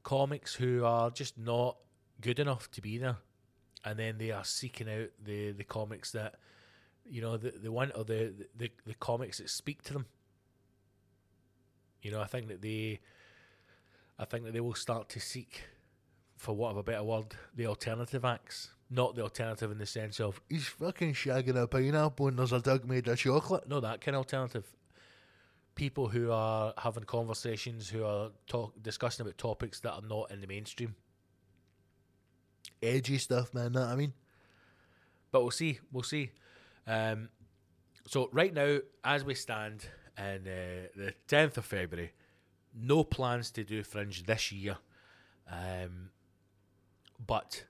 [0.02, 1.76] comics who are just not
[2.20, 3.18] good enough to be there,
[3.84, 6.36] and then they are seeking out the the comics that
[7.04, 10.06] you know the the one or the the the comics that speak to them.
[12.02, 13.00] You know, I think that they,
[14.18, 15.62] I think that they will start to seek,
[16.36, 18.70] for want of a better word, the alternative acts.
[18.90, 22.60] Not the alternative in the sense of he's fucking shagging a pineapple and there's a
[22.60, 23.68] dog made of chocolate.
[23.68, 24.66] No, that kind of alternative
[25.74, 30.40] people who are having conversations, who are talk discussing about topics that are not in
[30.40, 30.94] the mainstream.
[32.82, 33.72] Edgy stuff, man.
[33.72, 34.12] What I mean?
[35.32, 35.80] But we'll see.
[35.90, 36.30] We'll see.
[36.86, 37.30] Um,
[38.06, 39.86] so right now, as we stand
[40.18, 42.12] in uh, the tenth of February,
[42.74, 44.76] no plans to do Fringe this year.
[45.50, 46.10] Um,
[47.24, 47.64] but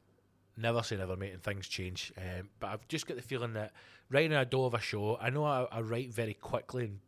[0.57, 2.13] never say never, mate, and things change.
[2.17, 3.73] Um, but I've just got the feeling that
[4.11, 5.19] right now I don't have a show.
[5.21, 7.01] I know I, I write very quickly and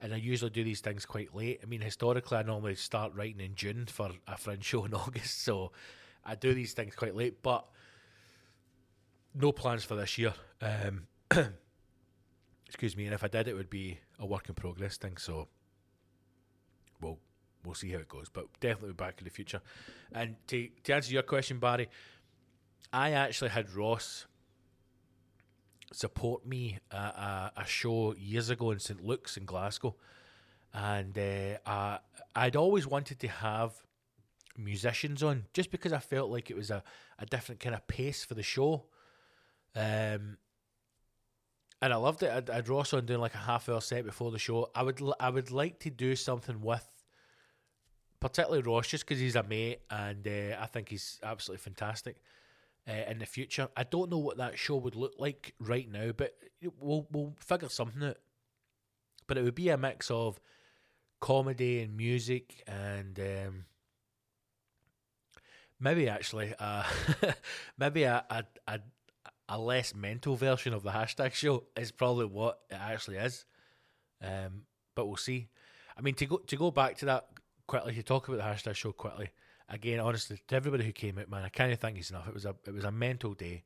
[0.00, 1.60] and I usually do these things quite late.
[1.62, 5.42] I mean, historically, I normally start writing in June for a Fringe show in August,
[5.42, 5.72] so
[6.24, 7.42] I do these things quite late.
[7.42, 7.66] But
[9.34, 10.34] no plans for this year.
[10.62, 11.08] Um,
[12.66, 15.16] excuse me, and if I did, it would be a work in progress thing.
[15.16, 15.48] So,
[17.64, 18.28] we'll see how it goes.
[18.28, 19.60] But definitely back in the future.
[20.12, 21.88] And to to answer your question, Barry,
[22.92, 24.26] I actually had Ross
[25.92, 29.96] support me at a, a show years ago in St Luke's in Glasgow,
[30.72, 31.98] and uh, I,
[32.34, 33.72] I'd always wanted to have
[34.56, 36.82] musicians on just because I felt like it was a,
[37.18, 38.86] a different kind of pace for the show.
[39.76, 40.36] Um,
[41.80, 42.30] and I loved it.
[42.30, 44.70] I'd, I'd Ross on doing like a half hour set before the show.
[44.74, 46.86] I would I would like to do something with,
[48.20, 52.16] particularly Ross, just because he's a mate and uh, I think he's absolutely fantastic
[52.88, 53.68] uh, in the future.
[53.76, 56.36] I don't know what that show would look like right now, but
[56.80, 58.18] we'll we'll figure something out.
[59.26, 60.40] But it would be a mix of
[61.20, 63.64] comedy and music and um,
[65.78, 66.84] maybe actually uh,
[67.76, 68.80] maybe a, a, a
[69.48, 73.46] a less mental version of the hashtag show is probably what it actually is.
[74.22, 75.48] Um, but we'll see.
[75.96, 77.26] I mean, to go to go back to that
[77.68, 79.30] quickly, to talk about the hashtag show quickly
[79.68, 82.28] again, honestly, to everybody who came out, man, I can't thank you enough.
[82.28, 83.62] It was a it was a mental day,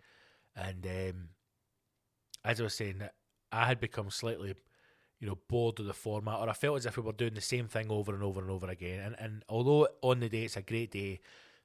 [0.57, 1.29] and um,
[2.45, 3.03] as I was saying,
[3.51, 4.55] I had become slightly,
[5.21, 7.41] you know, bored of the format, or I felt as if we were doing the
[7.41, 9.01] same thing over and over and over again.
[9.01, 11.21] And and although on the day it's a great day,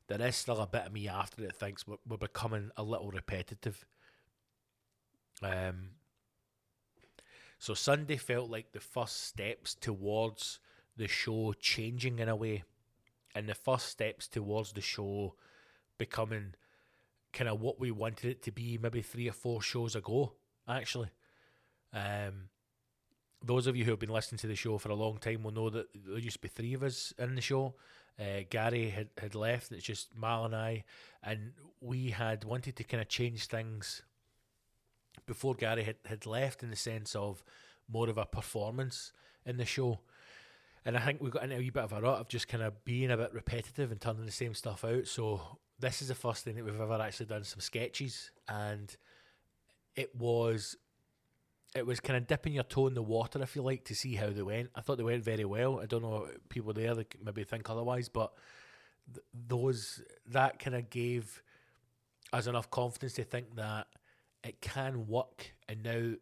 [0.07, 3.11] there is still a bit of me after it thinks we're, we're becoming a little
[3.11, 3.85] repetitive.
[5.41, 5.91] Um.
[7.59, 10.59] So Sunday felt like the first steps towards
[10.97, 12.63] the show changing in a way,
[13.35, 15.35] and the first steps towards the show
[15.97, 16.55] becoming
[17.33, 20.33] kind of what we wanted it to be maybe three or four shows ago,
[20.67, 21.09] actually.
[21.93, 22.49] Um,
[23.43, 25.51] those of you who have been listening to the show for a long time will
[25.51, 27.75] know that there used to be three of us in the show.
[28.19, 30.83] Uh, Gary had, had left, it's just Mal and I,
[31.21, 34.01] and we had wanted to kind of change things
[35.27, 37.43] before Gary had, had left in the sense of
[37.87, 39.11] more of a performance
[39.45, 39.99] in the show.
[40.87, 42.63] And I think we've got into a wee bit of a rut of just kind
[42.63, 45.05] of being a bit repetitive and turning the same stuff out.
[45.05, 45.41] So
[45.77, 48.95] this is the first thing that we've ever actually done some sketches, and
[49.97, 50.77] it was
[51.75, 54.15] it was kind of dipping your toe in the water, if you like, to see
[54.15, 54.69] how they went.
[54.75, 55.81] I thought they went very well.
[55.81, 58.31] I don't know people there that maybe think otherwise, but
[59.13, 61.43] th- those that kind of gave
[62.31, 63.87] us enough confidence to think that
[64.41, 66.13] it can work, and now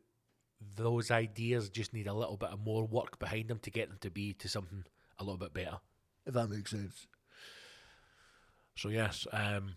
[0.76, 3.98] those ideas just need a little bit of more work behind them to get them
[4.02, 4.86] to be to something
[5.20, 5.78] a little bit better,
[6.26, 7.08] if that makes sense.
[8.76, 9.76] So yes, um,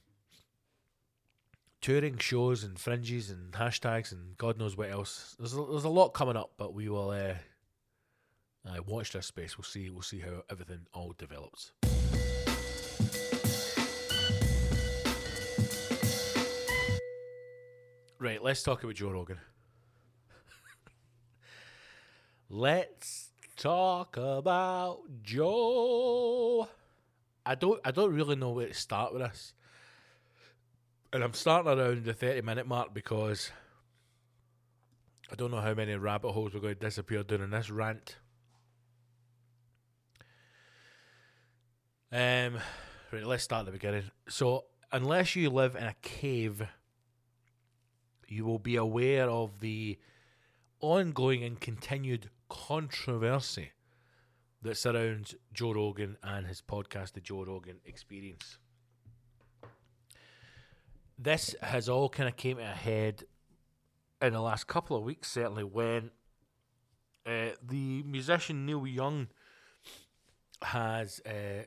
[1.80, 5.36] touring shows and fringes and hashtags and God knows what else.
[5.38, 7.34] There's a, there's a lot coming up, but we will uh,
[8.68, 9.56] uh, watch this space.
[9.56, 9.90] We'll see.
[9.90, 11.72] We'll see how everything all develops.
[18.20, 19.38] Right, let's talk about Joe Rogan.
[22.48, 26.68] Let's talk about Joe.
[27.44, 29.54] I don't I don't really know where to start with this.
[31.12, 33.50] And I'm starting around the 30 minute mark because
[35.30, 38.16] I don't know how many rabbit holes we're going to disappear during this rant.
[42.10, 42.58] Um,
[43.12, 44.04] right, let's start at the beginning.
[44.28, 46.66] So, unless you live in a cave,
[48.26, 49.98] you will be aware of the
[50.80, 53.72] ongoing and continued controversy
[54.62, 58.58] that surrounds Joe Rogan and his podcast, The Joe Rogan Experience.
[61.18, 63.24] This has all kind of came to a head
[64.20, 66.10] in the last couple of weeks, certainly, when
[67.26, 69.28] uh, the musician Neil Young
[70.62, 71.64] has uh,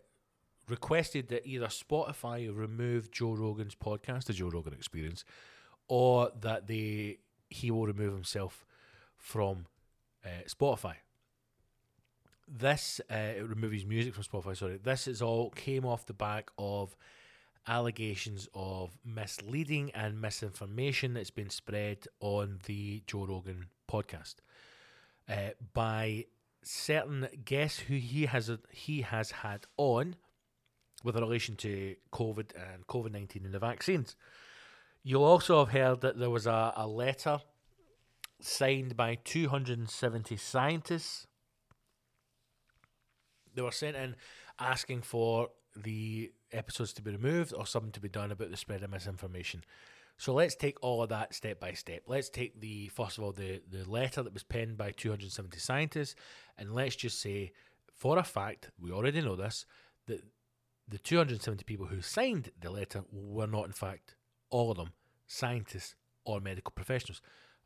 [0.68, 5.24] requested that either Spotify remove Joe Rogan's podcast, The Joe Rogan Experience,
[5.88, 8.66] or that they he will remove himself
[9.18, 9.66] from
[10.26, 10.96] uh, Spotify
[12.52, 14.58] this uh, remove music from Spotify.
[14.58, 16.96] Sorry, this is all came off the back of
[17.68, 24.36] allegations of misleading and misinformation that's been spread on the Joe Rogan podcast
[25.30, 26.26] uh, by
[26.64, 30.16] certain guests who he has he has had on
[31.04, 34.16] with relation to COVID and COVID nineteen and the vaccines.
[35.04, 37.40] You'll also have heard that there was a, a letter
[38.44, 41.28] signed by 270 scientists
[43.54, 44.16] they were sent in
[44.60, 48.84] asking for the episodes to be removed or something to be done about the spread
[48.84, 49.64] of misinformation.
[50.18, 52.04] So let's take all of that step by step.
[52.08, 56.16] Let's take the first of all the, the letter that was penned by 270 scientists,
[56.58, 57.54] and let's just say
[57.96, 59.66] for a fact, we already know this,
[60.08, 60.22] that
[60.88, 64.16] the 270 people who signed the letter were not in fact
[64.50, 64.92] all of them
[65.28, 67.22] scientists or medical professionals.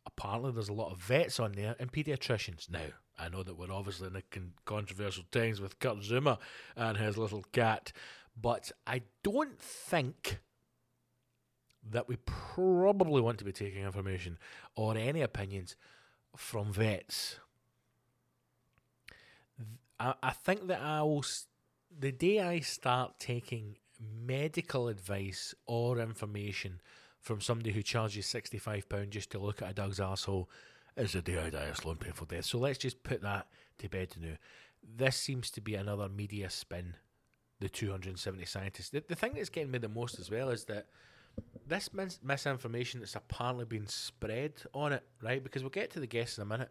[0.06, 2.70] Apparently there's a lot of vets on there and pediatricians.
[2.70, 2.86] Now,
[3.18, 6.38] I know that we're obviously in the con- controversial times with Kurt Zouma
[6.76, 7.92] and his little cat,
[8.40, 10.40] but I don't think
[11.90, 14.38] that we probably want to be taking information
[14.76, 15.76] or any opinions
[16.36, 17.40] from vets.
[20.00, 21.24] I, I think that I will,
[21.98, 26.82] the day I start taking medical advice or information
[27.26, 30.48] from somebody who charges £65 just to look at a dog's asshole
[30.96, 32.46] is the day I die a slow and painful death.
[32.46, 33.48] So let's just put that
[33.80, 34.36] to bed now.
[34.96, 36.96] This seems to be another media spin,
[37.60, 38.90] the 270 scientists.
[38.90, 40.86] The, the thing that's getting me the most as well is that
[41.68, 45.44] this mis- misinformation that's apparently been spread on it, right?
[45.44, 46.70] Because we'll get to the guests in a minute.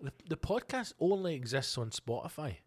[0.00, 2.58] The, the podcast only exists on Spotify.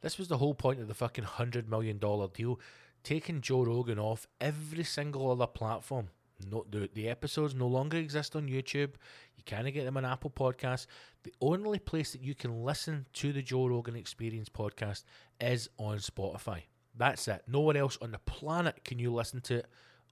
[0.00, 2.58] This was the whole point of the fucking $100 million deal.
[3.04, 6.08] Taking Joe Rogan off every single other platform
[6.50, 8.94] no, the, the episodes no longer exist on YouTube.
[9.36, 10.86] You can't get them on Apple Podcasts.
[11.22, 15.04] The only place that you can listen to the Joe Rogan Experience podcast
[15.40, 16.62] is on Spotify.
[16.96, 17.42] That's it.
[17.46, 19.66] Nowhere else on the planet can you listen to it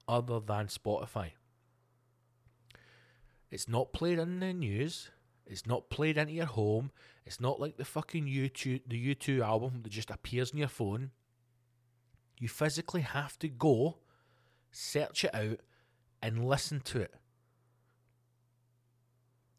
[0.09, 1.31] other than Spotify.
[3.51, 5.11] It's not played in the news.
[5.47, 6.91] It's not played into your home.
[7.27, 11.11] It's not like the fucking YouTube the U2 album that just appears on your phone.
[12.39, 13.99] You physically have to go,
[14.71, 15.61] search it out,
[16.21, 17.15] and listen to it.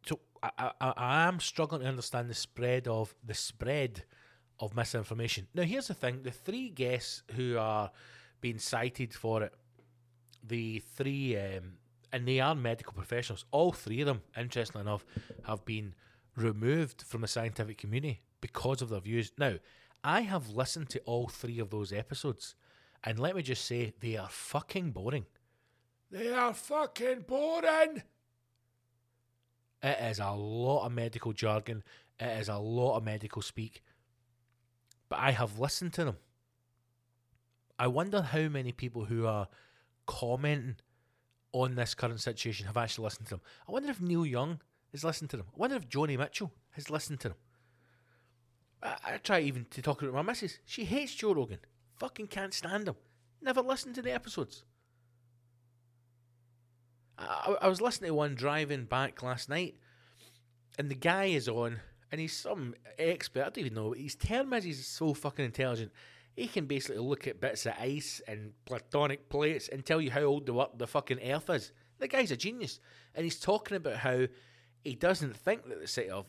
[0.05, 4.03] So I, I, I am struggling to understand the spread of the spread
[4.59, 5.47] of misinformation.
[5.53, 7.91] Now here's the thing: the three guests who are
[8.41, 9.53] being cited for it,
[10.43, 11.73] the three, um,
[12.11, 13.45] and they are medical professionals.
[13.51, 15.05] All three of them, interestingly enough,
[15.45, 15.95] have been
[16.35, 19.31] removed from the scientific community because of their views.
[19.37, 19.55] Now,
[20.03, 22.55] I have listened to all three of those episodes,
[23.03, 25.25] and let me just say, they are fucking boring.
[26.09, 28.03] They are fucking boring.
[29.81, 31.83] It is a lot of medical jargon.
[32.19, 33.83] It is a lot of medical speak.
[35.09, 36.17] But I have listened to them.
[37.77, 39.47] I wonder how many people who are
[40.05, 40.77] commenting
[41.51, 43.41] on this current situation have actually listened to them.
[43.67, 45.47] I wonder if Neil Young has listened to them.
[45.53, 47.37] I wonder if Joni Mitchell has listened to them.
[48.81, 50.59] I, I try even to talk about my missus.
[50.65, 51.59] She hates Joe Rogan.
[51.99, 52.95] Fucking can't stand him.
[53.41, 54.63] Never listened to the episodes.
[57.17, 59.75] I, I was listening to one driving back last night,
[60.77, 61.79] and the guy is on,
[62.11, 63.41] and he's some expert.
[63.41, 63.91] I don't even know.
[63.91, 65.91] His term is he's so fucking intelligent.
[66.35, 70.21] He can basically look at bits of ice and platonic plates and tell you how
[70.21, 71.71] old the the fucking Earth is.
[71.99, 72.79] The guy's a genius,
[73.13, 74.25] and he's talking about how
[74.83, 76.25] he doesn't think that the city of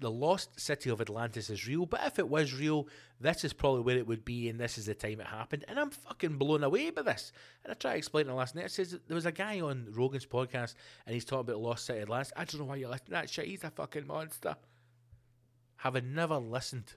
[0.00, 1.86] the lost city of Atlantis is real.
[1.86, 2.88] But if it was real,
[3.20, 5.64] this is probably where it would be, and this is the time it happened.
[5.68, 7.30] And I'm fucking blown away by this.
[7.62, 8.64] And I try to explain it last night.
[8.64, 10.74] It says there was a guy on Rogan's podcast,
[11.06, 12.32] and he's talking about lost city of Atlantis.
[12.36, 13.46] I don't know why you're listening to that shit.
[13.46, 14.56] He's a fucking monster.
[15.76, 16.94] Having never listened.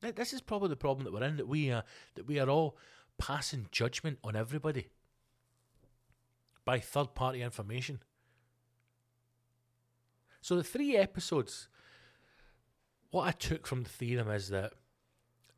[0.00, 1.36] This is probably the problem that we're in.
[1.36, 2.78] That we are that we are all
[3.18, 4.86] passing judgment on everybody
[6.64, 8.00] by third party information.
[10.40, 11.68] So the three episodes,
[13.10, 14.72] what I took from the them is that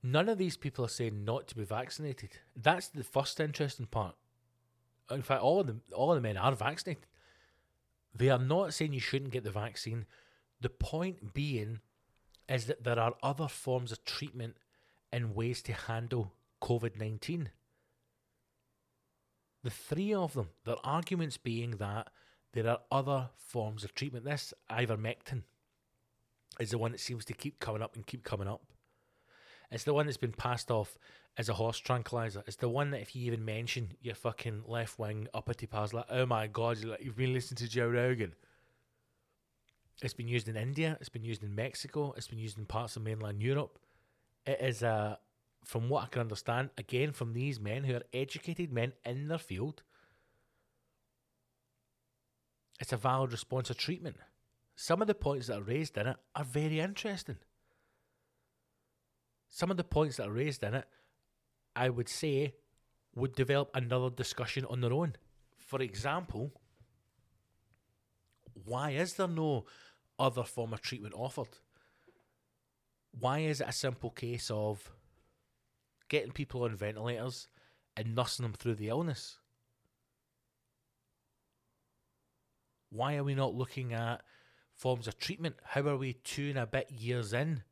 [0.02, 2.30] none of these people are saying not to be vaccinated.
[2.56, 4.16] That's the first interesting part.
[5.10, 7.06] In fact, all of them, all of the men are vaccinated.
[8.14, 10.06] They are not saying you shouldn't get the vaccine.
[10.60, 11.80] The point being
[12.48, 14.56] is that there are other forms of treatment
[15.12, 17.50] and ways to handle COVID 19.
[19.62, 22.08] The three of them, their arguments being that
[22.52, 24.24] there are other forms of treatment.
[24.24, 25.42] This ivermectin
[26.58, 28.62] is the one that seems to keep coming up and keep coming up.
[29.70, 30.98] It's the one that's been passed off
[31.38, 32.42] as a horse tranquilizer.
[32.46, 36.06] It's the one that if you even mention your fucking left wing uppity pals, like,
[36.10, 38.34] oh my god, you've been listening to Joe Rogan.
[40.02, 40.96] It's been used in India.
[41.00, 42.14] It's been used in Mexico.
[42.16, 43.78] It's been used in parts of mainland Europe.
[44.44, 45.18] It is a,
[45.64, 49.38] from what I can understand, again from these men who are educated men in their
[49.38, 49.82] field,
[52.80, 54.16] it's a valid response to treatment.
[54.74, 57.36] Some of the points that are raised in it are very interesting.
[59.50, 60.86] Some of the points that are raised in it,
[61.76, 62.54] I would say,
[63.14, 65.16] would develop another discussion on their own.
[65.56, 66.52] For example,
[68.64, 69.66] why is there no
[70.18, 71.58] other form of treatment offered?
[73.18, 74.90] Why is it a simple case of
[76.08, 77.48] getting people on ventilators
[77.96, 79.39] and nursing them through the illness?
[82.90, 84.22] Why are we not looking at
[84.74, 85.56] forms of treatment?
[85.62, 87.62] How are we two and a bit years in?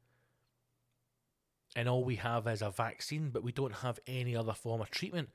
[1.76, 4.90] And all we have is a vaccine, but we don't have any other form of
[4.90, 5.28] treatment.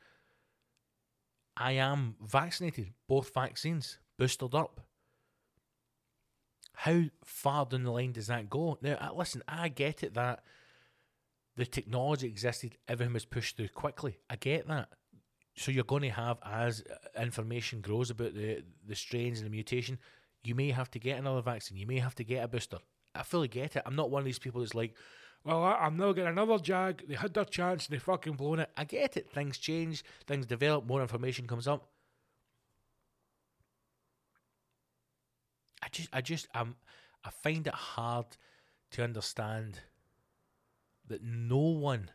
[1.55, 4.81] I am vaccinated, both vaccines, boosted up.
[6.75, 8.79] How far down the line does that go?
[8.81, 10.43] Now, listen, I get it that
[11.55, 14.17] the technology existed, everything was pushed through quickly.
[14.29, 14.89] I get that
[15.55, 16.83] so you're going to have as
[17.19, 19.99] information grows about the the strains and the mutation,
[20.43, 21.77] you may have to get another vaccine.
[21.77, 22.79] You may have to get a booster.
[23.15, 23.83] I fully get it.
[23.85, 24.95] I'm not one of these people that's like,
[25.43, 27.03] well, I'm now getting another jag.
[27.07, 28.69] They had their chance and they fucking blown it.
[28.75, 29.29] I get it.
[29.31, 30.03] Things change.
[30.25, 30.85] Things develop.
[30.85, 31.89] More information comes up.
[35.83, 36.75] I just, I just, um,
[37.23, 38.25] I find it hard
[38.91, 39.81] to understand
[41.07, 42.09] that no one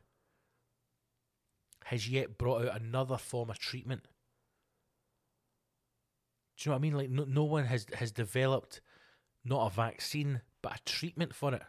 [1.88, 4.02] has yet brought out another form of treatment.
[6.56, 6.94] Do you know what I mean?
[6.94, 8.82] Like no, no one has has developed
[9.42, 11.62] not a vaccine but a treatment for it.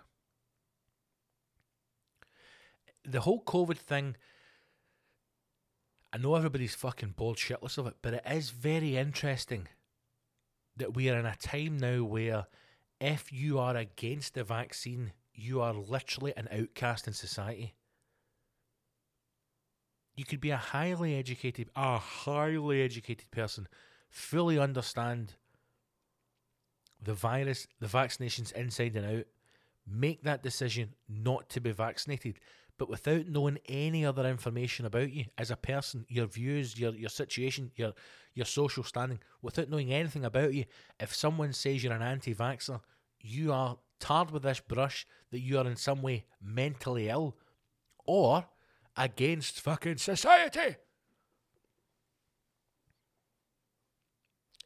[3.06, 4.18] The whole COVID thing.
[6.12, 9.70] I know everybody's fucking bored shitless of it, but it is very interesting
[10.76, 12.48] that we are in a time now where
[13.00, 17.76] if you are against the vaccine, you are literally an outcast in society
[20.20, 23.70] you could be a highly educated, a highly educated person,
[24.10, 25.36] fully understand
[27.02, 29.26] the virus, the vaccinations inside and out,
[29.88, 32.38] make that decision not to be vaccinated,
[32.78, 37.10] but without knowing any other information about you as a person, your views, your your
[37.10, 37.94] situation, your
[38.36, 40.66] your social standing, without knowing anything about you,
[41.00, 42.82] if someone says you're an anti-vaxxer,
[43.22, 47.38] you are tarred with this brush that you are in some way mentally ill
[48.06, 48.46] or
[49.00, 50.76] against fucking society.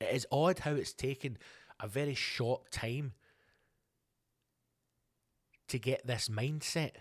[0.02, 1.38] It is odd how it's taken
[1.80, 3.14] a very short time
[5.68, 6.92] to get this mindset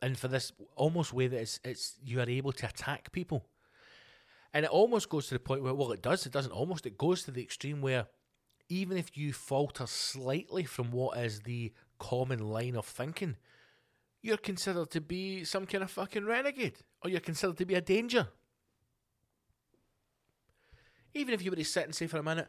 [0.00, 3.44] and for this almost way that it's, it's you are able to attack people
[4.52, 6.98] and it almost goes to the point where well it does it doesn't almost it
[6.98, 8.06] goes to the extreme where
[8.68, 13.36] even if you falter slightly from what is the common line of thinking
[14.24, 17.80] you're considered to be some kind of fucking renegade or you're considered to be a
[17.80, 18.28] danger
[21.12, 22.48] even if you were to sit and say for a minute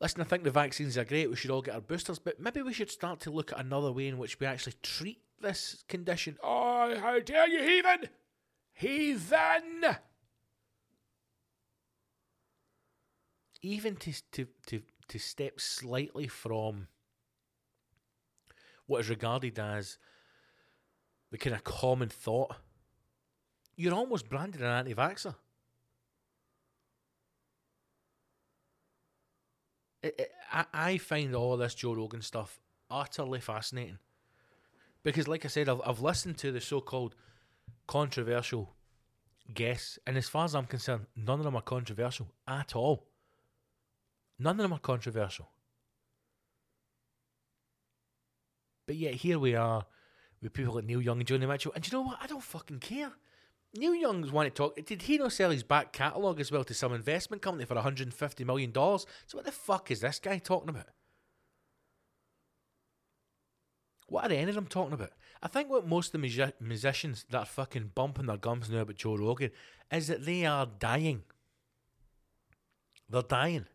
[0.00, 1.30] listen, I think the vaccines are great.
[1.30, 3.90] We should all get our boosters, but maybe we should start to look at another
[3.92, 6.36] way in which we actually treat this condition.
[6.42, 8.10] Oh, how dare you, heathen!
[8.74, 9.96] Heathen!
[13.62, 16.88] Even to, to, to, to step slightly from
[18.86, 19.96] what is regarded as
[21.34, 22.54] the kind of common thought,
[23.74, 25.34] you're almost branded an anti vaxxer.
[30.52, 33.98] I, I find all this Joe Rogan stuff utterly fascinating
[35.02, 37.16] because, like I said, I've, I've listened to the so-called
[37.88, 38.72] controversial
[39.52, 43.08] guests, and as far as I'm concerned, none of them are controversial at all.
[44.38, 45.50] None of them are controversial.
[48.86, 49.86] But yet here we are
[50.44, 52.18] with people like Neil Young and Joni Mitchell, and you know what?
[52.22, 53.12] I don't fucking care.
[53.76, 54.76] Neil Young's want to talk.
[54.86, 58.46] Did he not sell his back catalogue as well to some investment company for $150
[58.46, 58.72] million?
[58.72, 60.86] So what the fuck is this guy talking about?
[64.06, 65.10] What are any of them talking about?
[65.42, 68.82] I think what most of the music- musicians that are fucking bumping their gums now
[68.82, 69.50] about Joe Rogan
[69.90, 71.22] is that they are dying.
[73.08, 73.66] They're dying.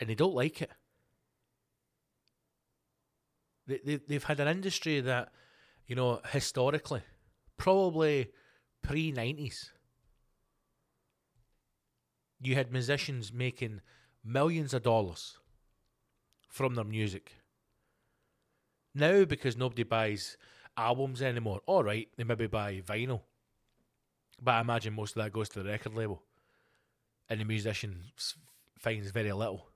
[0.00, 0.72] And they don't like it.
[3.66, 5.32] They, they, they've had an industry that,
[5.86, 7.02] you know, historically
[7.56, 8.30] probably
[8.82, 9.70] pre 90s.
[12.40, 13.80] You had musicians making
[14.24, 15.38] millions of dollars
[16.48, 17.32] from their music.
[18.94, 20.36] Now, because nobody buys
[20.76, 23.22] albums anymore, alright, they maybe buy vinyl.
[24.42, 26.22] But I imagine most of that goes to the record label.
[27.28, 28.04] And the musician
[28.78, 29.66] finds very little.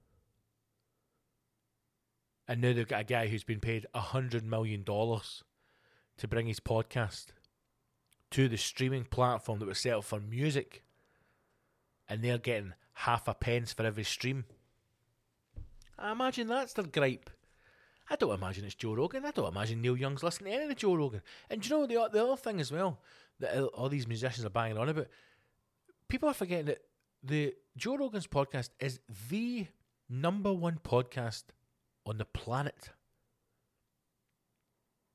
[2.48, 5.44] And now they've got a guy who's been paid a hundred million dollars
[6.16, 7.26] to bring his podcast
[8.30, 10.82] to the streaming platform that was set up for music,
[12.08, 14.46] and they're getting half a pence for every stream.
[15.98, 17.30] I imagine that's their gripe.
[18.10, 19.26] I don't imagine it's Joe Rogan.
[19.26, 21.20] I don't imagine Neil Young's listening to any of Joe Rogan.
[21.50, 23.00] And do you know the the other thing as well
[23.40, 25.08] that all these musicians are banging on about?
[26.08, 26.78] People are forgetting that
[27.22, 29.66] the Joe Rogan's podcast is the
[30.08, 31.44] number one podcast
[32.08, 32.90] on the planet.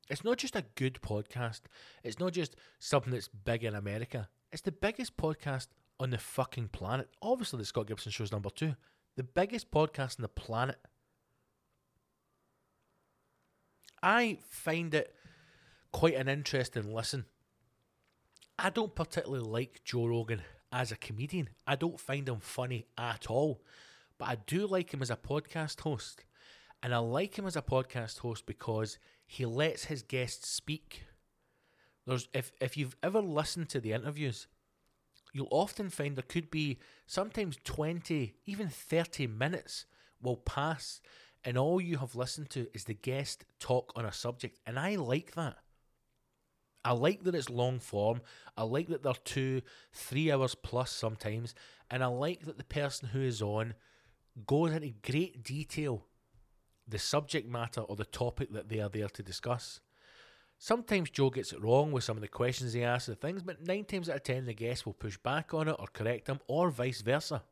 [0.08, 1.62] It's not just a good podcast.
[2.02, 4.28] It's not just something that's big in America.
[4.52, 5.68] It's the biggest podcast
[5.98, 7.08] on the fucking planet.
[7.20, 8.74] Obviously, the Scott Gibson Show's number two.
[9.16, 10.78] The biggest podcast on the planet.
[14.02, 15.14] I find it
[15.92, 17.24] quite an interesting listen.
[18.58, 21.48] I don't particularly like Joe Rogan as a comedian.
[21.66, 23.62] I don't find him funny at all.
[24.18, 26.24] But I do like him as a podcast host.
[26.84, 31.04] And I like him as a podcast host because he lets his guests speak.
[32.06, 34.48] There's if if you've ever listened to the interviews,
[35.32, 39.86] you'll often find there could be sometimes 20, even 30 minutes
[40.20, 41.00] will pass
[41.42, 44.96] and all you have listened to is the guest talk on a subject and I
[44.96, 45.56] like that.
[46.84, 48.20] I like that it's long form.
[48.58, 49.62] I like that they're two,
[49.94, 51.54] three hours plus sometimes.
[51.90, 53.72] And I like that the person who is on
[54.46, 56.04] goes into great detail
[56.86, 59.80] the subject matter or the topic that they are there to discuss.
[60.58, 63.66] Sometimes Joe gets it wrong with some of the questions he asks and things, but
[63.66, 66.40] nine times out of ten the guest will push back on it or correct him,
[66.46, 67.42] or vice versa.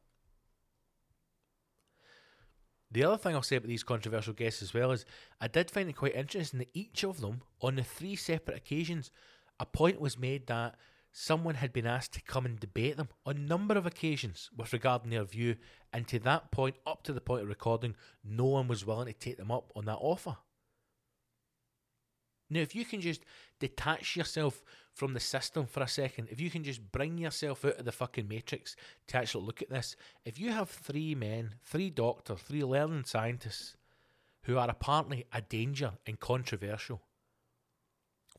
[2.91, 5.07] The other thing I'll say about these controversial guests as well is
[5.41, 9.11] I did find it quite interesting that each of them, on the three separate occasions,
[9.59, 10.77] a point was made that
[11.13, 14.73] someone had been asked to come and debate them on a number of occasions with
[14.73, 15.57] regarding their view,
[15.93, 17.95] and to that point, up to the point of recording,
[18.25, 20.37] no one was willing to take them up on that offer.
[22.49, 23.23] Now, if you can just
[23.61, 27.79] detach yourself from the system for a second, if you can just bring yourself out
[27.79, 31.89] of the fucking matrix to actually look at this, if you have three men, three
[31.89, 33.77] doctors, three learning scientists
[34.43, 37.01] who are apparently a danger and controversial,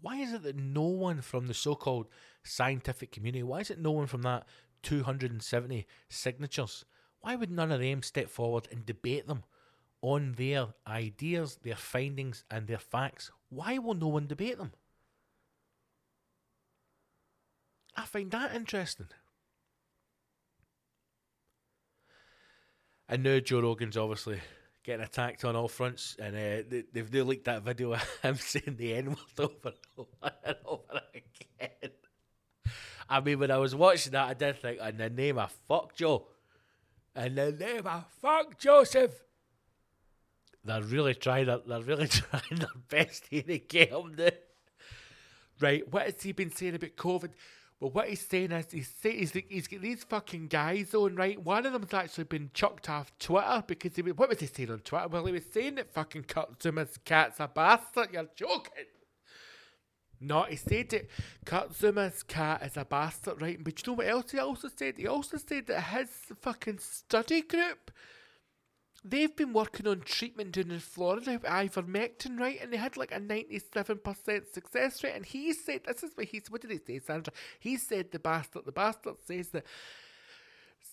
[0.03, 2.07] why is it that no one from the so called
[2.43, 4.45] scientific community, why is it no one from that
[4.81, 6.83] 270 signatures,
[7.21, 9.45] why would none of them step forward and debate them
[10.01, 13.31] on their ideas, their findings, and their facts?
[13.47, 14.73] Why will no one debate them?
[17.95, 19.07] I find that interesting.
[23.07, 24.41] And now Joe Rogan's obviously
[24.83, 28.35] getting attacked on all fronts, and uh, they, they've they leaked that video of him
[28.35, 31.91] saying the N word over and over and over again.
[33.09, 35.95] I mean, when I was watching that, I did think, in the name of fuck
[35.95, 36.27] Joe,
[37.15, 39.11] in the name of fuck Joseph,
[40.63, 41.47] they're really trying.
[41.47, 44.15] They're, they're really trying their best here to get him.
[45.59, 47.31] Right, what has he been saying about COVID?
[47.83, 51.37] Well, what he's saying is he's saying he's, he's got these fucking guys on, right?
[51.43, 54.79] One of them's actually been chucked off Twitter because he what was he saying on
[54.79, 55.09] Twitter?
[55.09, 58.07] Well, he was saying that fucking Kurt Zouma's cat's a bastard.
[58.13, 58.85] You're joking.
[60.21, 61.09] No, he said that
[61.45, 63.61] Kurt Zouma's cat is a bastard, right?
[63.61, 64.93] But you know what else he also said?
[64.97, 66.07] He also said that his
[66.39, 67.91] fucking study group
[69.03, 72.59] they've been working on treatment down in Florida with ivermectin, right?
[72.61, 75.15] And they had like a 97% success rate.
[75.15, 77.33] And he said, this is what he said, what did he say, Sandra?
[77.59, 79.65] He said, the bastard, the bastard says that,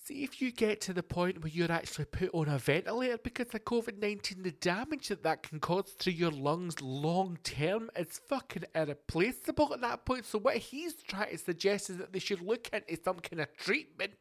[0.05, 3.55] see if you get to the point where you're actually put on a ventilator because
[3.55, 8.21] of COVID 19, the damage that that can cause to your lungs long term is
[8.29, 10.25] fucking irreplaceable at that point.
[10.25, 13.57] So, what he's trying to suggest is that they should look into some kind of
[13.57, 14.13] treatment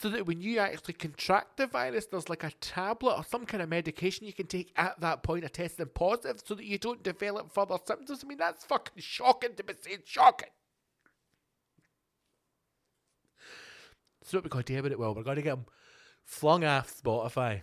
[0.00, 3.62] so that when you actually contract the virus, there's like a tablet or some kind
[3.62, 7.02] of medication you can take at that point of testing positive so that you don't
[7.02, 8.24] develop further symptoms.
[8.24, 10.48] I mean, that's fucking shocking to be saying shocking.
[14.22, 14.98] So what we're going to do about it?
[14.98, 15.66] Well, we're going to get him
[16.24, 17.62] flung off Spotify,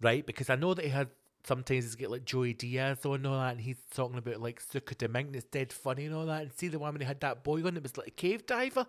[0.00, 0.24] right?
[0.24, 1.08] Because I know that he had
[1.44, 4.60] sometimes he's get like Joey Diaz on and all that, and he's talking about like
[4.60, 6.42] Suka Deming that's dead funny and all that.
[6.42, 8.46] And see the one when he had that boy on, it was like a cave
[8.46, 8.86] diver.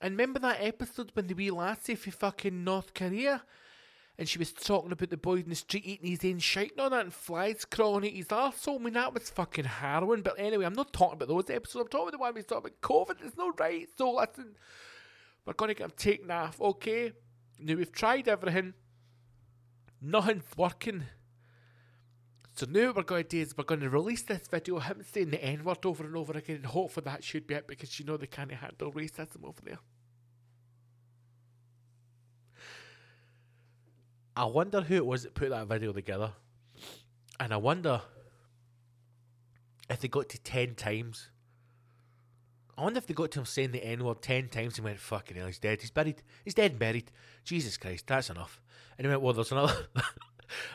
[0.00, 3.42] And remember that episode when the wee lassie from fucking North Korea?
[4.18, 6.80] And she was talking about the boy in the street eating his own shite and
[6.80, 8.80] all that and flies crawling at his arsehole.
[8.80, 10.22] I mean, that was fucking harrowing.
[10.22, 11.84] But anyway, I'm not talking about those episodes.
[11.84, 13.24] I'm talking about the one we talking about COVID.
[13.24, 13.88] It's not right.
[13.96, 14.56] So listen,
[15.46, 17.12] we're going to get him taken off, okay?
[17.58, 18.74] Now, we've tried everything.
[20.02, 21.04] Nothing's working.
[22.56, 25.02] So now what we're going to do is we're going to release this video him
[25.02, 27.98] saying the N word over and over again, and hopefully that should be it because
[27.98, 29.78] you know they can't handle racism over there.
[34.40, 36.32] I wonder who it was that put that video together,
[37.38, 38.00] and I wonder
[39.90, 41.28] if they got to 10 times.
[42.78, 44.98] I wonder if they got to him saying the N word 10 times and went,
[44.98, 45.82] fucking hell, he's dead.
[45.82, 46.22] He's buried.
[46.42, 47.12] He's dead and buried.
[47.44, 48.62] Jesus Christ, that's enough.
[48.96, 49.74] And he went, well, there's another.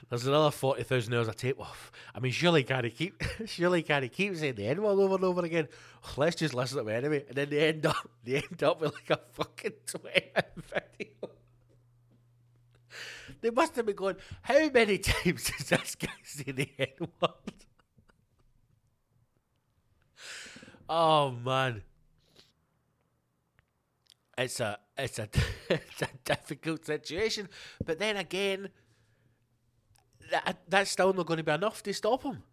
[0.10, 1.92] There's another forty thousand hours of tape off.
[2.14, 5.44] I mean, surely he keep, surely he keep saying the N word over and over
[5.44, 5.68] again?
[6.16, 8.94] Let's just listen to it anyway, and then they end up, they end up with
[8.94, 11.35] like a fucking twenty video.
[13.46, 16.88] They must have been going, how many times does this guy say the N
[17.22, 17.30] word?
[20.90, 21.82] Oh man,
[24.38, 25.30] it's a it's a
[25.70, 27.50] it's a difficult situation.
[27.84, 28.70] But then again,
[30.32, 32.44] that that's still not going to be enough to stop him.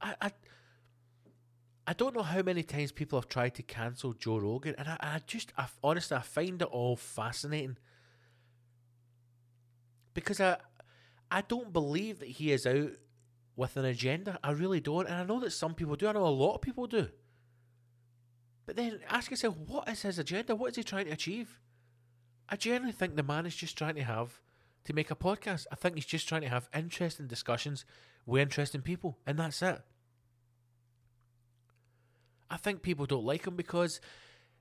[0.00, 0.30] I, I,
[1.86, 4.96] I don't know how many times people have tried to cancel Joe Rogan, and I,
[5.00, 7.76] I just, I, honestly, I find it all fascinating
[10.14, 10.58] because I,
[11.30, 12.92] I don't believe that he is out
[13.56, 14.38] with an agenda.
[14.44, 16.06] I really don't, and I know that some people do.
[16.06, 17.08] I know a lot of people do.
[18.64, 20.54] But then ask yourself, what is his agenda?
[20.54, 21.58] What is he trying to achieve?
[22.48, 24.40] I generally think the man is just trying to have
[24.84, 25.66] to make a podcast.
[25.72, 27.84] I think he's just trying to have interesting discussions
[28.24, 29.80] with interesting people, and that's it.
[32.52, 33.98] I think people don't like him because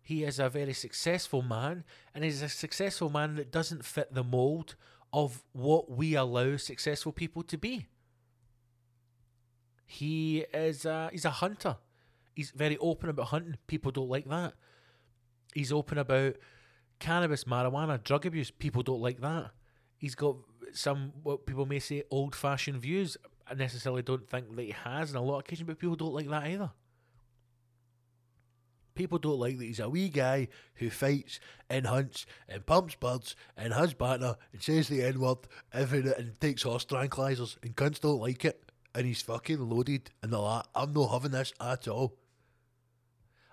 [0.02, 1.84] he is a very successful man,
[2.16, 4.76] and he's a successful man that doesn't fit the mold
[5.12, 7.88] of what we allow successful people to be.
[9.86, 11.76] He is a, he's a hunter.
[12.34, 13.58] He's very open about hunting.
[13.68, 14.54] People don't like that.
[15.54, 16.38] He's open about
[17.00, 18.52] cannabis, marijuana, drug abuse.
[18.52, 19.52] People don't like that.
[19.98, 20.38] He's got
[20.72, 23.18] some what people may say old fashioned views.
[23.46, 26.14] I necessarily don't think that he has in a lot of occasions, but people don't
[26.14, 26.72] like that either.
[29.02, 31.40] People don't like that he's a wee guy who fights
[31.72, 35.40] and hunts and pumps birds and has banter and says the N word
[35.74, 40.36] every and takes horse tranquilizers and cunts don't like it and he's fucking loaded and
[40.36, 40.68] all that.
[40.76, 42.14] I'm not having this at all.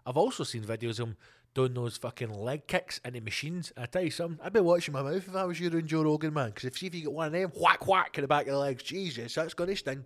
[0.05, 1.17] I've also seen videos of him
[1.55, 3.73] doing those fucking leg kicks into machines.
[3.75, 6.03] I tell you something, I'd be watching my mouth if I was you and Joe
[6.03, 6.51] Rogan, man.
[6.51, 8.53] Because if see if you get one of them, whack whack in the back of
[8.53, 10.05] the legs, Jesus, that's gonna sting.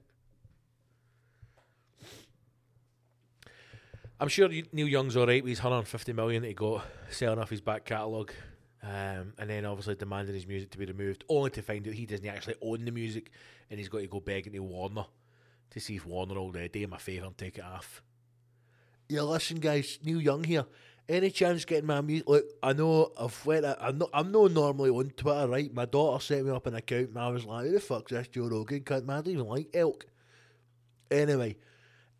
[4.22, 7.60] I'm sure Neil Young's alright with his 150 million that he got selling off his
[7.60, 8.30] back catalogue.
[8.80, 12.06] Um, and then obviously demanding his music to be removed, only to find out he
[12.06, 13.32] doesn't actually own the music
[13.68, 15.06] and he's got to go begging to Warner
[15.70, 18.00] to see if Warner will uh, do him a favour and take it off.
[19.08, 20.66] Yeah, listen, guys, Neil Young here.
[21.08, 22.28] Any chance getting my music?
[22.28, 23.66] Look, I know I've went.
[23.66, 24.10] I'm not.
[24.14, 25.74] I'm not normally on Twitter, right?
[25.74, 28.28] My daughter set me up an account, and I was like, "Who the fuck's this
[28.28, 28.82] Joe Rogan?
[28.82, 30.06] Can't man, I don't even like elk."
[31.10, 31.56] Anyway,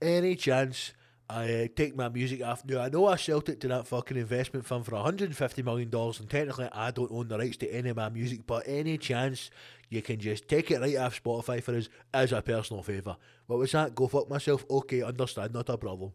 [0.01, 0.95] any chance
[1.33, 2.63] I uh, take my music off.
[2.67, 6.29] Now, I know I sold it to that fucking investment fund for $150 million, and
[6.29, 9.51] technically I don't own the rights to any of my music, but any chance
[9.89, 13.17] you can just take it right off Spotify for us as a personal favour.
[13.47, 13.95] What was that?
[13.95, 14.67] Go fuck myself?
[14.69, 16.13] Okay, understand, not a problem.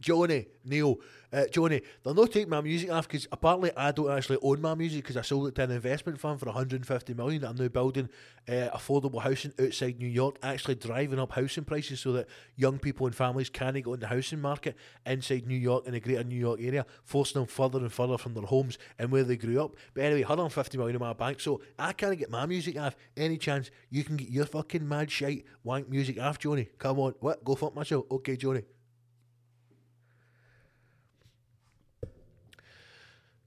[0.00, 0.98] Joni, Neil,
[1.32, 4.74] uh, Joni, they'll not take my music off because apparently I don't actually own my
[4.74, 7.44] music because I sold it to an investment fund for 150 million.
[7.44, 8.08] I'm now building
[8.48, 13.06] uh, affordable housing outside New York, actually driving up housing prices so that young people
[13.06, 14.76] and families can't go in the housing market
[15.06, 18.34] inside New York and the greater New York area, forcing them further and further from
[18.34, 19.76] their homes and where they grew up.
[19.94, 22.96] But anyway, 150 million in my bank, so I can't get my music off.
[23.16, 26.68] Any chance you can get your fucking mad shite wank music off, Joni?
[26.78, 27.44] Come on, what?
[27.44, 28.06] Go fuck myself.
[28.10, 28.64] Okay, Joni.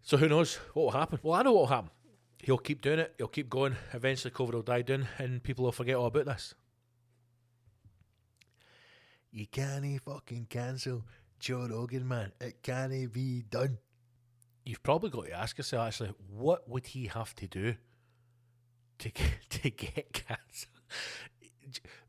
[0.03, 1.19] So who knows what will happen?
[1.23, 1.89] Well, I know what will happen.
[2.43, 3.13] He'll keep doing it.
[3.17, 3.77] He'll keep going.
[3.93, 6.53] Eventually, COVID will die down, and people will forget all about this.
[9.31, 11.05] You can't fucking cancel
[11.39, 12.33] Joe Rogan, man.
[12.41, 13.77] It can't be done.
[14.65, 17.75] You've probably got to ask yourself actually, what would he have to do
[18.99, 20.81] to get, to get cancelled?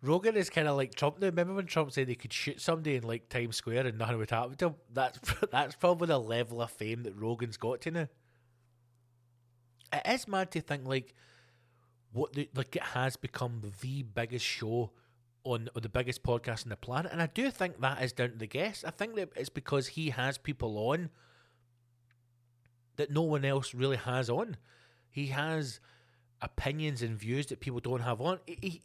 [0.03, 1.27] Rogan is kind of like Trump now.
[1.27, 4.31] Remember when Trump said he could shoot somebody in like Times Square and nothing would
[4.31, 4.75] happen to him?
[4.93, 5.19] That's
[5.53, 8.09] that's probably the level of fame that Rogan's got to now.
[9.93, 11.15] It is mad to think like
[12.13, 14.93] what the, like it has become the biggest show
[15.45, 18.31] on or the biggest podcast on the planet, and I do think that is down
[18.31, 18.85] to the guest.
[18.87, 21.11] I think that it's because he has people on
[22.97, 24.57] that no one else really has on.
[25.11, 25.81] He has
[26.41, 28.39] opinions and views that people don't have on.
[28.47, 28.83] He,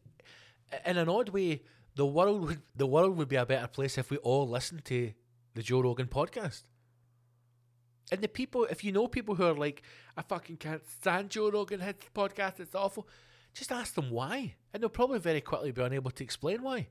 [0.86, 1.63] in an odd way,
[1.95, 5.11] the world would the world would be a better place if we all listened to
[5.55, 6.63] the Joe Rogan podcast.
[8.11, 9.84] And the people, if you know people who are like,
[10.17, 13.07] I fucking can't stand Joe Rogan his podcast, it's awful.
[13.53, 16.88] Just ask them why, and they'll probably very quickly be unable to explain why.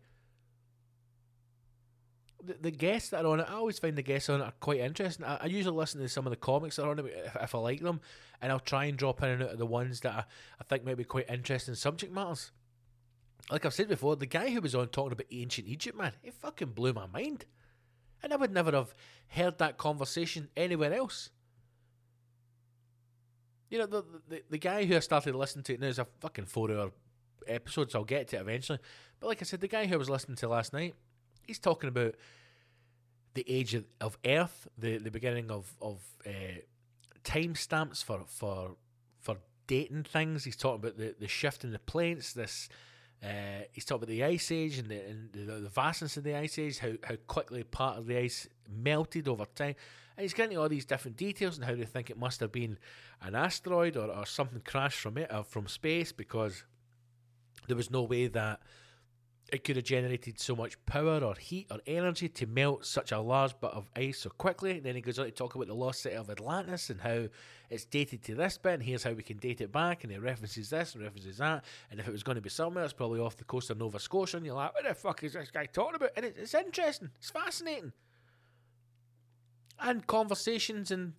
[2.44, 4.52] The, the guests that are on it, I always find the guests on it are
[4.60, 5.24] quite interesting.
[5.24, 7.54] I, I usually listen to some of the comics that are on it if, if,
[7.54, 8.00] I like them,
[8.40, 10.24] and I'll try and drop in and out of the ones that I,
[10.60, 12.52] I think might be quite interesting subject matters
[13.50, 16.34] like I've said before, the guy who was on talking about ancient Egypt, man, it
[16.34, 17.46] fucking blew my mind.
[18.22, 18.94] And I would never have
[19.28, 21.30] heard that conversation anywhere else.
[23.70, 26.46] You know, the, the, the guy who I started listening to now is a fucking
[26.46, 26.90] four hour
[27.46, 28.78] episode, so I'll get to it eventually.
[29.20, 30.94] But like I said, the guy who I was listening to last night,
[31.46, 32.14] he's talking about
[33.34, 36.60] the age of, of Earth, the, the beginning of, of uh,
[37.24, 38.76] timestamps for, for,
[39.20, 39.36] for
[39.66, 40.44] dating things.
[40.44, 42.68] He's talking about the, the shift in the planes, this
[43.22, 46.36] uh, he's talking about the ice age and the, and the, the, vastness of the
[46.36, 49.74] ice age, how, how quickly part of the ice melted over time.
[50.16, 52.78] And he's getting all these different details and how they think it must have been
[53.20, 56.64] an asteroid or, or something crashed from it or from space because
[57.66, 58.60] there was no way that
[59.50, 63.18] it could have generated so much power or heat or energy to melt such a
[63.18, 64.78] large bit of ice so quickly.
[64.78, 67.28] Then he goes on to talk about the lost city of Atlantis and how
[67.70, 70.04] it's dated to this bit, and here's how we can date it back.
[70.04, 71.64] And he references this and references that.
[71.90, 73.98] And if it was going to be somewhere, it's probably off the coast of Nova
[73.98, 74.36] Scotia.
[74.36, 76.10] And you're like, what the fuck is this guy talking about?
[76.16, 77.92] And it's interesting, it's fascinating.
[79.80, 81.14] And conversations and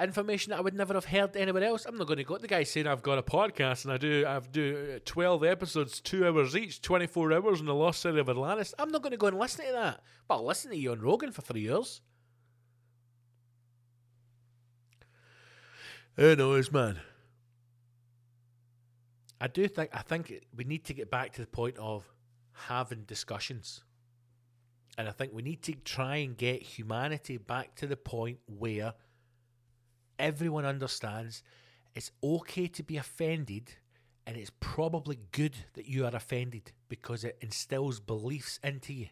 [0.00, 1.84] information that I would never have heard anywhere else.
[1.84, 2.36] I'm not going to go.
[2.36, 5.44] to The guy saying I've got a podcast and I do I've do uh, twelve
[5.44, 8.74] episodes, two hours each, twenty four hours in the lost city of Atlantis.
[8.78, 10.02] I'm not going to go and listen to that.
[10.28, 12.00] But I'll listen to you on Rogan for three years.
[16.16, 16.98] Who knows, man?
[19.40, 22.08] I do think I think we need to get back to the point of
[22.52, 23.82] having discussions.
[24.96, 28.94] And I think we need to try and get humanity back to the point where
[30.18, 31.42] everyone understands
[31.94, 33.72] it's okay to be offended
[34.26, 39.08] and it's probably good that you are offended because it instills beliefs into you.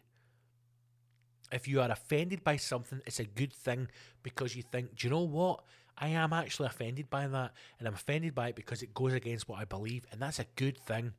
[1.51, 3.87] If you are offended by something, it's a good thing
[4.21, 5.63] because you think, do you know what?
[5.97, 9.49] I am actually offended by that, and I'm offended by it because it goes against
[9.49, 11.13] what I believe, and that's a good thing.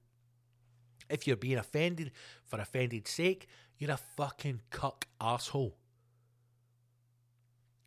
[1.11, 2.12] If you're being offended
[2.45, 5.76] for offended sake, you're a fucking cuck asshole.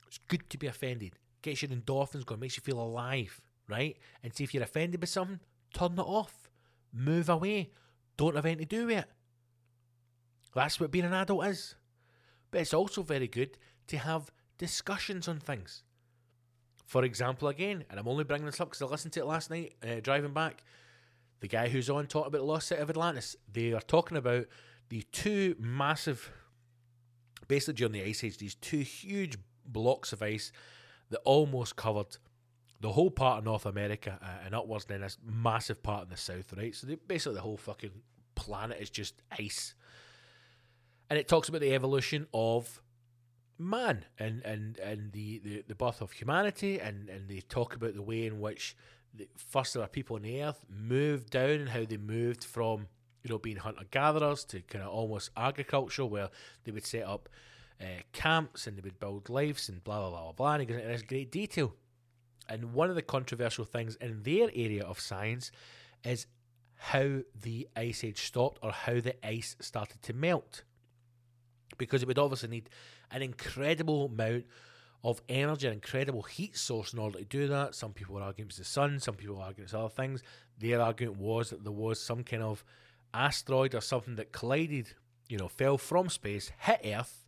[0.08, 1.14] It's good to be offended.
[1.42, 3.98] Gets your endorphins going, makes you feel alive, right?
[4.24, 5.40] And see if you're offended by something,
[5.74, 6.50] turn it off.
[6.94, 7.72] Move away.
[8.18, 9.06] Don't have anything to do with it.
[10.54, 11.76] That's what being an adult is.
[12.52, 15.84] But it's also very good to have discussions on things.
[16.86, 19.50] For example, again, and I'm only bringing this up because I listened to it last
[19.50, 20.64] night uh, driving back.
[21.40, 24.46] The guy who's on talking about the lost city of Atlantis, they are talking about
[24.90, 26.30] the two massive,
[27.48, 30.52] basically during the Ice Age, these two huge blocks of ice
[31.12, 32.18] that almost covered
[32.80, 36.10] the whole part of North America uh, and upwards, and then this massive part in
[36.10, 36.76] the south, right?
[36.76, 37.92] So they, basically, the whole fucking
[38.34, 39.76] planet is just ice.
[41.10, 42.82] And it talks about the evolution of
[43.62, 47.94] man and and and the, the, the birth of humanity and and they talk about
[47.94, 48.76] the way in which
[49.14, 52.88] the, first there were people on the earth moved down and how they moved from
[53.24, 56.30] you know being hunter gatherers to kind of almost agriculture where
[56.64, 57.30] they would set up
[57.82, 60.78] uh, camps and they would build lives and blah blah blah blah and it goes
[60.78, 61.74] into this great detail
[62.48, 65.52] and one of the controversial things in their area of science
[66.04, 66.28] is
[66.76, 70.64] how the ice age stopped or how the ice started to melt
[71.78, 72.70] because it would obviously need
[73.12, 74.46] an incredible amount
[75.04, 77.76] of energy, an incredible heat source in order to do that.
[77.76, 80.22] Some people were arguing it was the sun, some people were arguing it's other things.
[80.60, 82.64] Their argument was that there was some kind of
[83.14, 84.94] asteroid or something that collided,
[85.28, 87.21] you know, fell from space, hit Earth.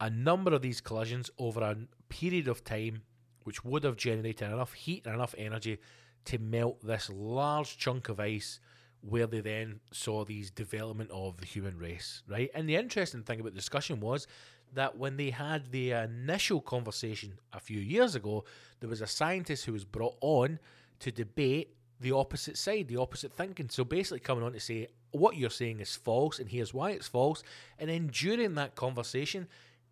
[0.00, 1.76] A number of these collisions over a
[2.08, 3.02] period of time,
[3.44, 5.78] which would have generated enough heat and enough energy
[6.26, 8.60] to melt this large chunk of ice
[9.00, 12.50] where they then saw these development of the human race, right?
[12.54, 14.26] And the interesting thing about the discussion was
[14.74, 18.44] that when they had the initial conversation a few years ago,
[18.80, 20.58] there was a scientist who was brought on
[21.00, 23.68] to debate the opposite side, the opposite thinking.
[23.68, 27.08] So basically, coming on to say what you're saying is false, and here's why it's
[27.08, 27.42] false.
[27.78, 29.46] And then during that conversation,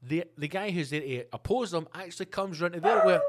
[0.07, 3.23] the the guy who's there to oppose them actually comes round to there where.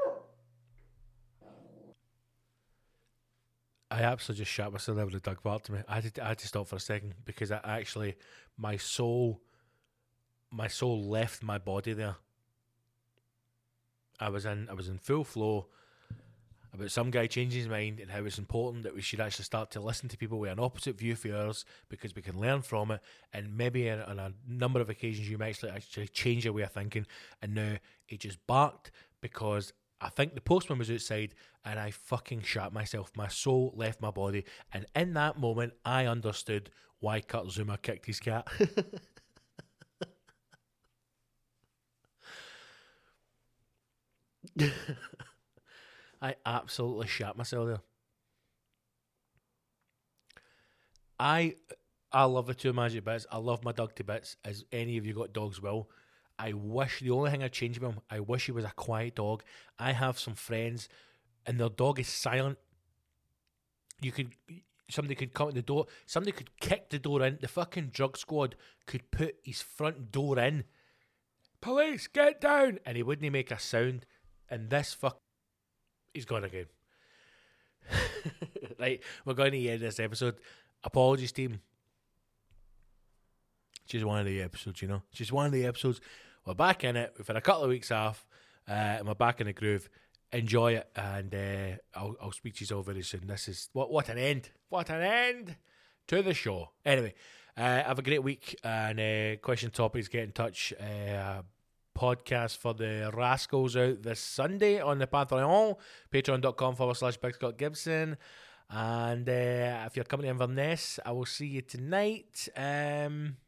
[3.88, 5.78] I absolutely just shat myself with a dog barked to me.
[5.88, 8.16] I had, to, I had to stop for a second because I actually,
[8.58, 9.40] my soul
[10.50, 12.16] my soul left my body there.
[14.18, 15.66] I was in I was in full flow
[16.76, 19.70] about some guy changing his mind and how it's important that we should actually start
[19.72, 22.90] to listen to people with an opposite view for ours because we can learn from
[22.92, 23.00] it
[23.32, 26.62] and maybe on, on a number of occasions you might actually, actually change your way
[26.62, 27.06] of thinking
[27.42, 32.42] and now he just barked because I think the postman was outside and I fucking
[32.42, 33.10] shot myself.
[33.16, 36.70] My soul left my body and in that moment I understood
[37.00, 38.46] why Kurt Zouma kicked his cat.
[46.20, 47.80] I absolutely shat myself there.
[51.18, 51.54] I
[52.12, 53.26] I love the two magic bits.
[53.30, 55.90] I love my dog to bits, as any of you got dogs will.
[56.38, 59.16] I wish the only thing I'd change about him, I wish he was a quiet
[59.16, 59.42] dog.
[59.78, 60.88] I have some friends
[61.46, 62.58] and their dog is silent.
[64.00, 64.34] You could
[64.90, 67.38] somebody could come to the door, somebody could kick the door in.
[67.40, 68.56] The fucking drug squad
[68.86, 70.64] could put his front door in.
[71.60, 72.78] Police, get down!
[72.84, 74.04] And he wouldn't make a sound
[74.48, 75.20] and this fuck,
[76.16, 76.66] he's gone again.
[78.80, 80.36] right, we're going to end this episode.
[80.82, 81.60] Apologies, team.
[83.86, 85.02] Just one of the episodes, you know.
[85.12, 86.00] Just one of the episodes.
[86.44, 87.14] We're back in it.
[87.16, 88.26] We've had a couple of weeks off,
[88.68, 89.88] uh, and we're back in the groove.
[90.32, 93.26] Enjoy it, and uh, I'll, I'll speak to you all very soon.
[93.26, 94.50] This is what what an end!
[94.70, 95.56] What an end
[96.08, 96.70] to the show.
[96.84, 97.14] Anyway,
[97.56, 100.08] uh, have a great week, and uh, question topics.
[100.08, 100.72] Get in touch.
[101.96, 105.76] Podcast for the Rascals out this Sunday on the Patreon,
[106.12, 108.18] patreon.com forward slash Big Scott Gibson.
[108.68, 112.48] And uh, if you're coming to Inverness, I will see you tonight.
[112.54, 113.38] Um,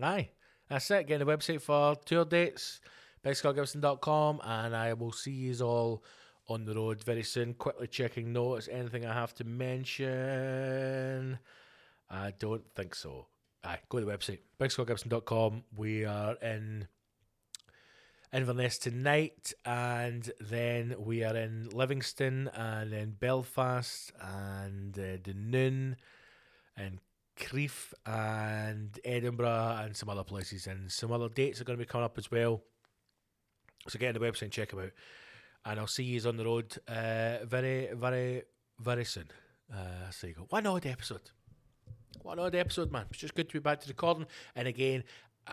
[0.00, 0.30] aye,
[0.68, 1.06] that's it.
[1.06, 2.80] Get the website for tour dates,
[3.22, 6.02] bigscottgibson.com, and I will see you all
[6.48, 7.52] on the road very soon.
[7.52, 8.66] Quickly checking notes.
[8.72, 11.38] Anything I have to mention?
[12.08, 13.26] I don't think so.
[13.62, 15.64] Aye, go to the website, bigscottgibson.com.
[15.76, 16.88] We are in
[18.34, 25.94] Inverness tonight, and then we are in Livingston, and then Belfast, and uh, Dunoon,
[26.76, 26.98] and
[27.38, 31.88] Crieff, and Edinburgh, and some other places, and some other dates are going to be
[31.88, 32.62] coming up as well.
[33.88, 34.90] So get on the website and check them out,
[35.64, 38.42] and I'll see you on the road uh, very, very,
[38.80, 39.28] very soon.
[39.72, 41.30] Uh, so you go one odd episode,
[42.22, 43.06] one odd episode, man.
[43.10, 44.26] It's just good to be back to recording,
[44.56, 45.04] and again.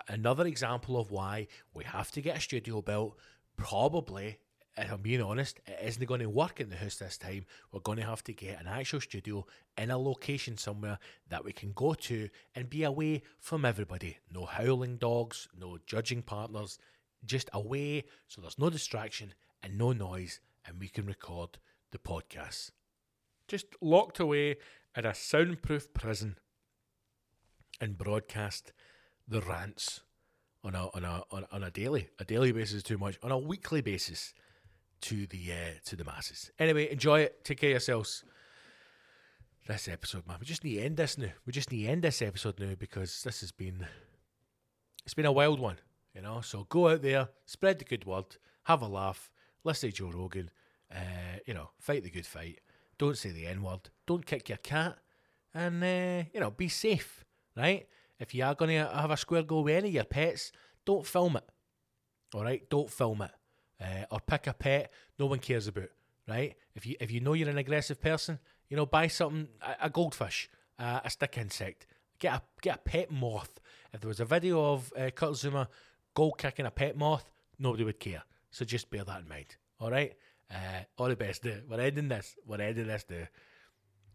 [0.08, 3.18] Another example of why we have to get a studio built.
[3.58, 4.40] Probably,
[4.78, 7.46] if I'm being honest, it isn't going to work in the house this time.
[7.72, 9.46] We're going to have to get an actual studio
[9.78, 10.98] in a location somewhere
[11.30, 14.18] that we can go to and be away from everybody.
[14.34, 16.80] No howling dogs, no judging partners,
[17.26, 21.60] just away so there's no distraction and no noise, and we can record
[21.92, 22.72] the podcast.
[23.48, 24.56] Just locked away
[24.96, 26.38] in a soundproof prison
[27.80, 28.74] and broadcast
[29.32, 30.02] the rants
[30.64, 33.38] on a on a on, a daily a daily basis is too much on a
[33.38, 34.34] weekly basis
[35.00, 36.52] to the uh, to the masses.
[36.60, 37.44] Anyway, enjoy it.
[37.44, 38.24] Take care of yourselves.
[39.68, 40.38] This episode, man.
[40.40, 41.32] We just need to end this now.
[41.46, 43.88] We just need to end this episode now because this has been
[45.06, 45.78] it's been a wild one,
[46.14, 46.42] you know.
[46.42, 49.32] So go out there, spread the good word, have a laugh,
[49.64, 50.52] listen to Joe Rogan,
[50.94, 52.60] uh, you know, fight the good fight.
[52.98, 53.90] Don't say the N word.
[54.06, 54.98] Don't kick your cat,
[55.54, 57.24] and uh, you know, be safe,
[57.56, 57.88] right?
[58.22, 60.52] If you are going to have a square go with any of your pets,
[60.86, 61.44] don't film it.
[62.36, 63.32] All right, don't film it,
[63.82, 65.90] uh, or pick a pet no one cares about.
[66.28, 66.56] Right?
[66.76, 69.90] If you if you know you're an aggressive person, you know, buy something a, a
[69.90, 70.50] goldfish,
[70.80, 71.88] uh, a stick insect,
[72.20, 73.60] get a get a pet moth.
[73.92, 75.68] If there was a video of uh, Kurt Zouma
[76.14, 78.24] goal kicking a pet moth, nobody would care.
[78.52, 79.56] So just bear that in mind.
[79.80, 80.14] All right.
[80.50, 81.44] Uh, all the best.
[81.44, 81.62] Do.
[81.68, 82.36] We're ending this.
[82.46, 83.04] We're ending this.
[83.04, 83.26] Do.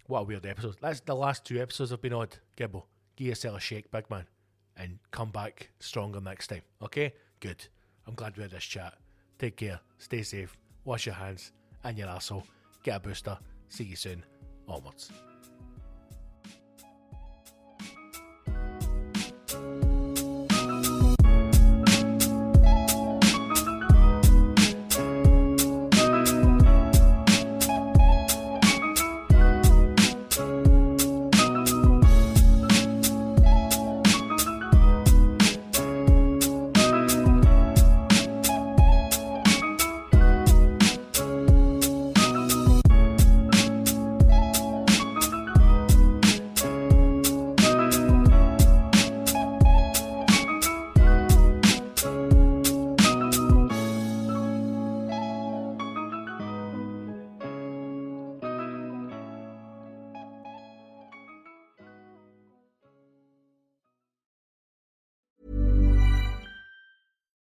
[0.06, 0.76] What a weird episode.
[0.80, 2.36] That's the last two episodes have been odd.
[2.56, 2.84] Gibbo,
[3.16, 4.26] give yourself a shake, big man,
[4.76, 6.62] and come back stronger next time.
[6.82, 7.12] Okay?
[7.40, 7.66] Good.
[8.06, 8.94] I'm glad we had this chat.
[9.38, 9.80] Take care.
[9.98, 10.56] Stay safe.
[10.84, 11.52] Wash your hands
[11.84, 12.46] and your asshole.
[12.82, 13.38] Get a booster.
[13.68, 14.24] See you soon.
[14.68, 15.10] Onwards.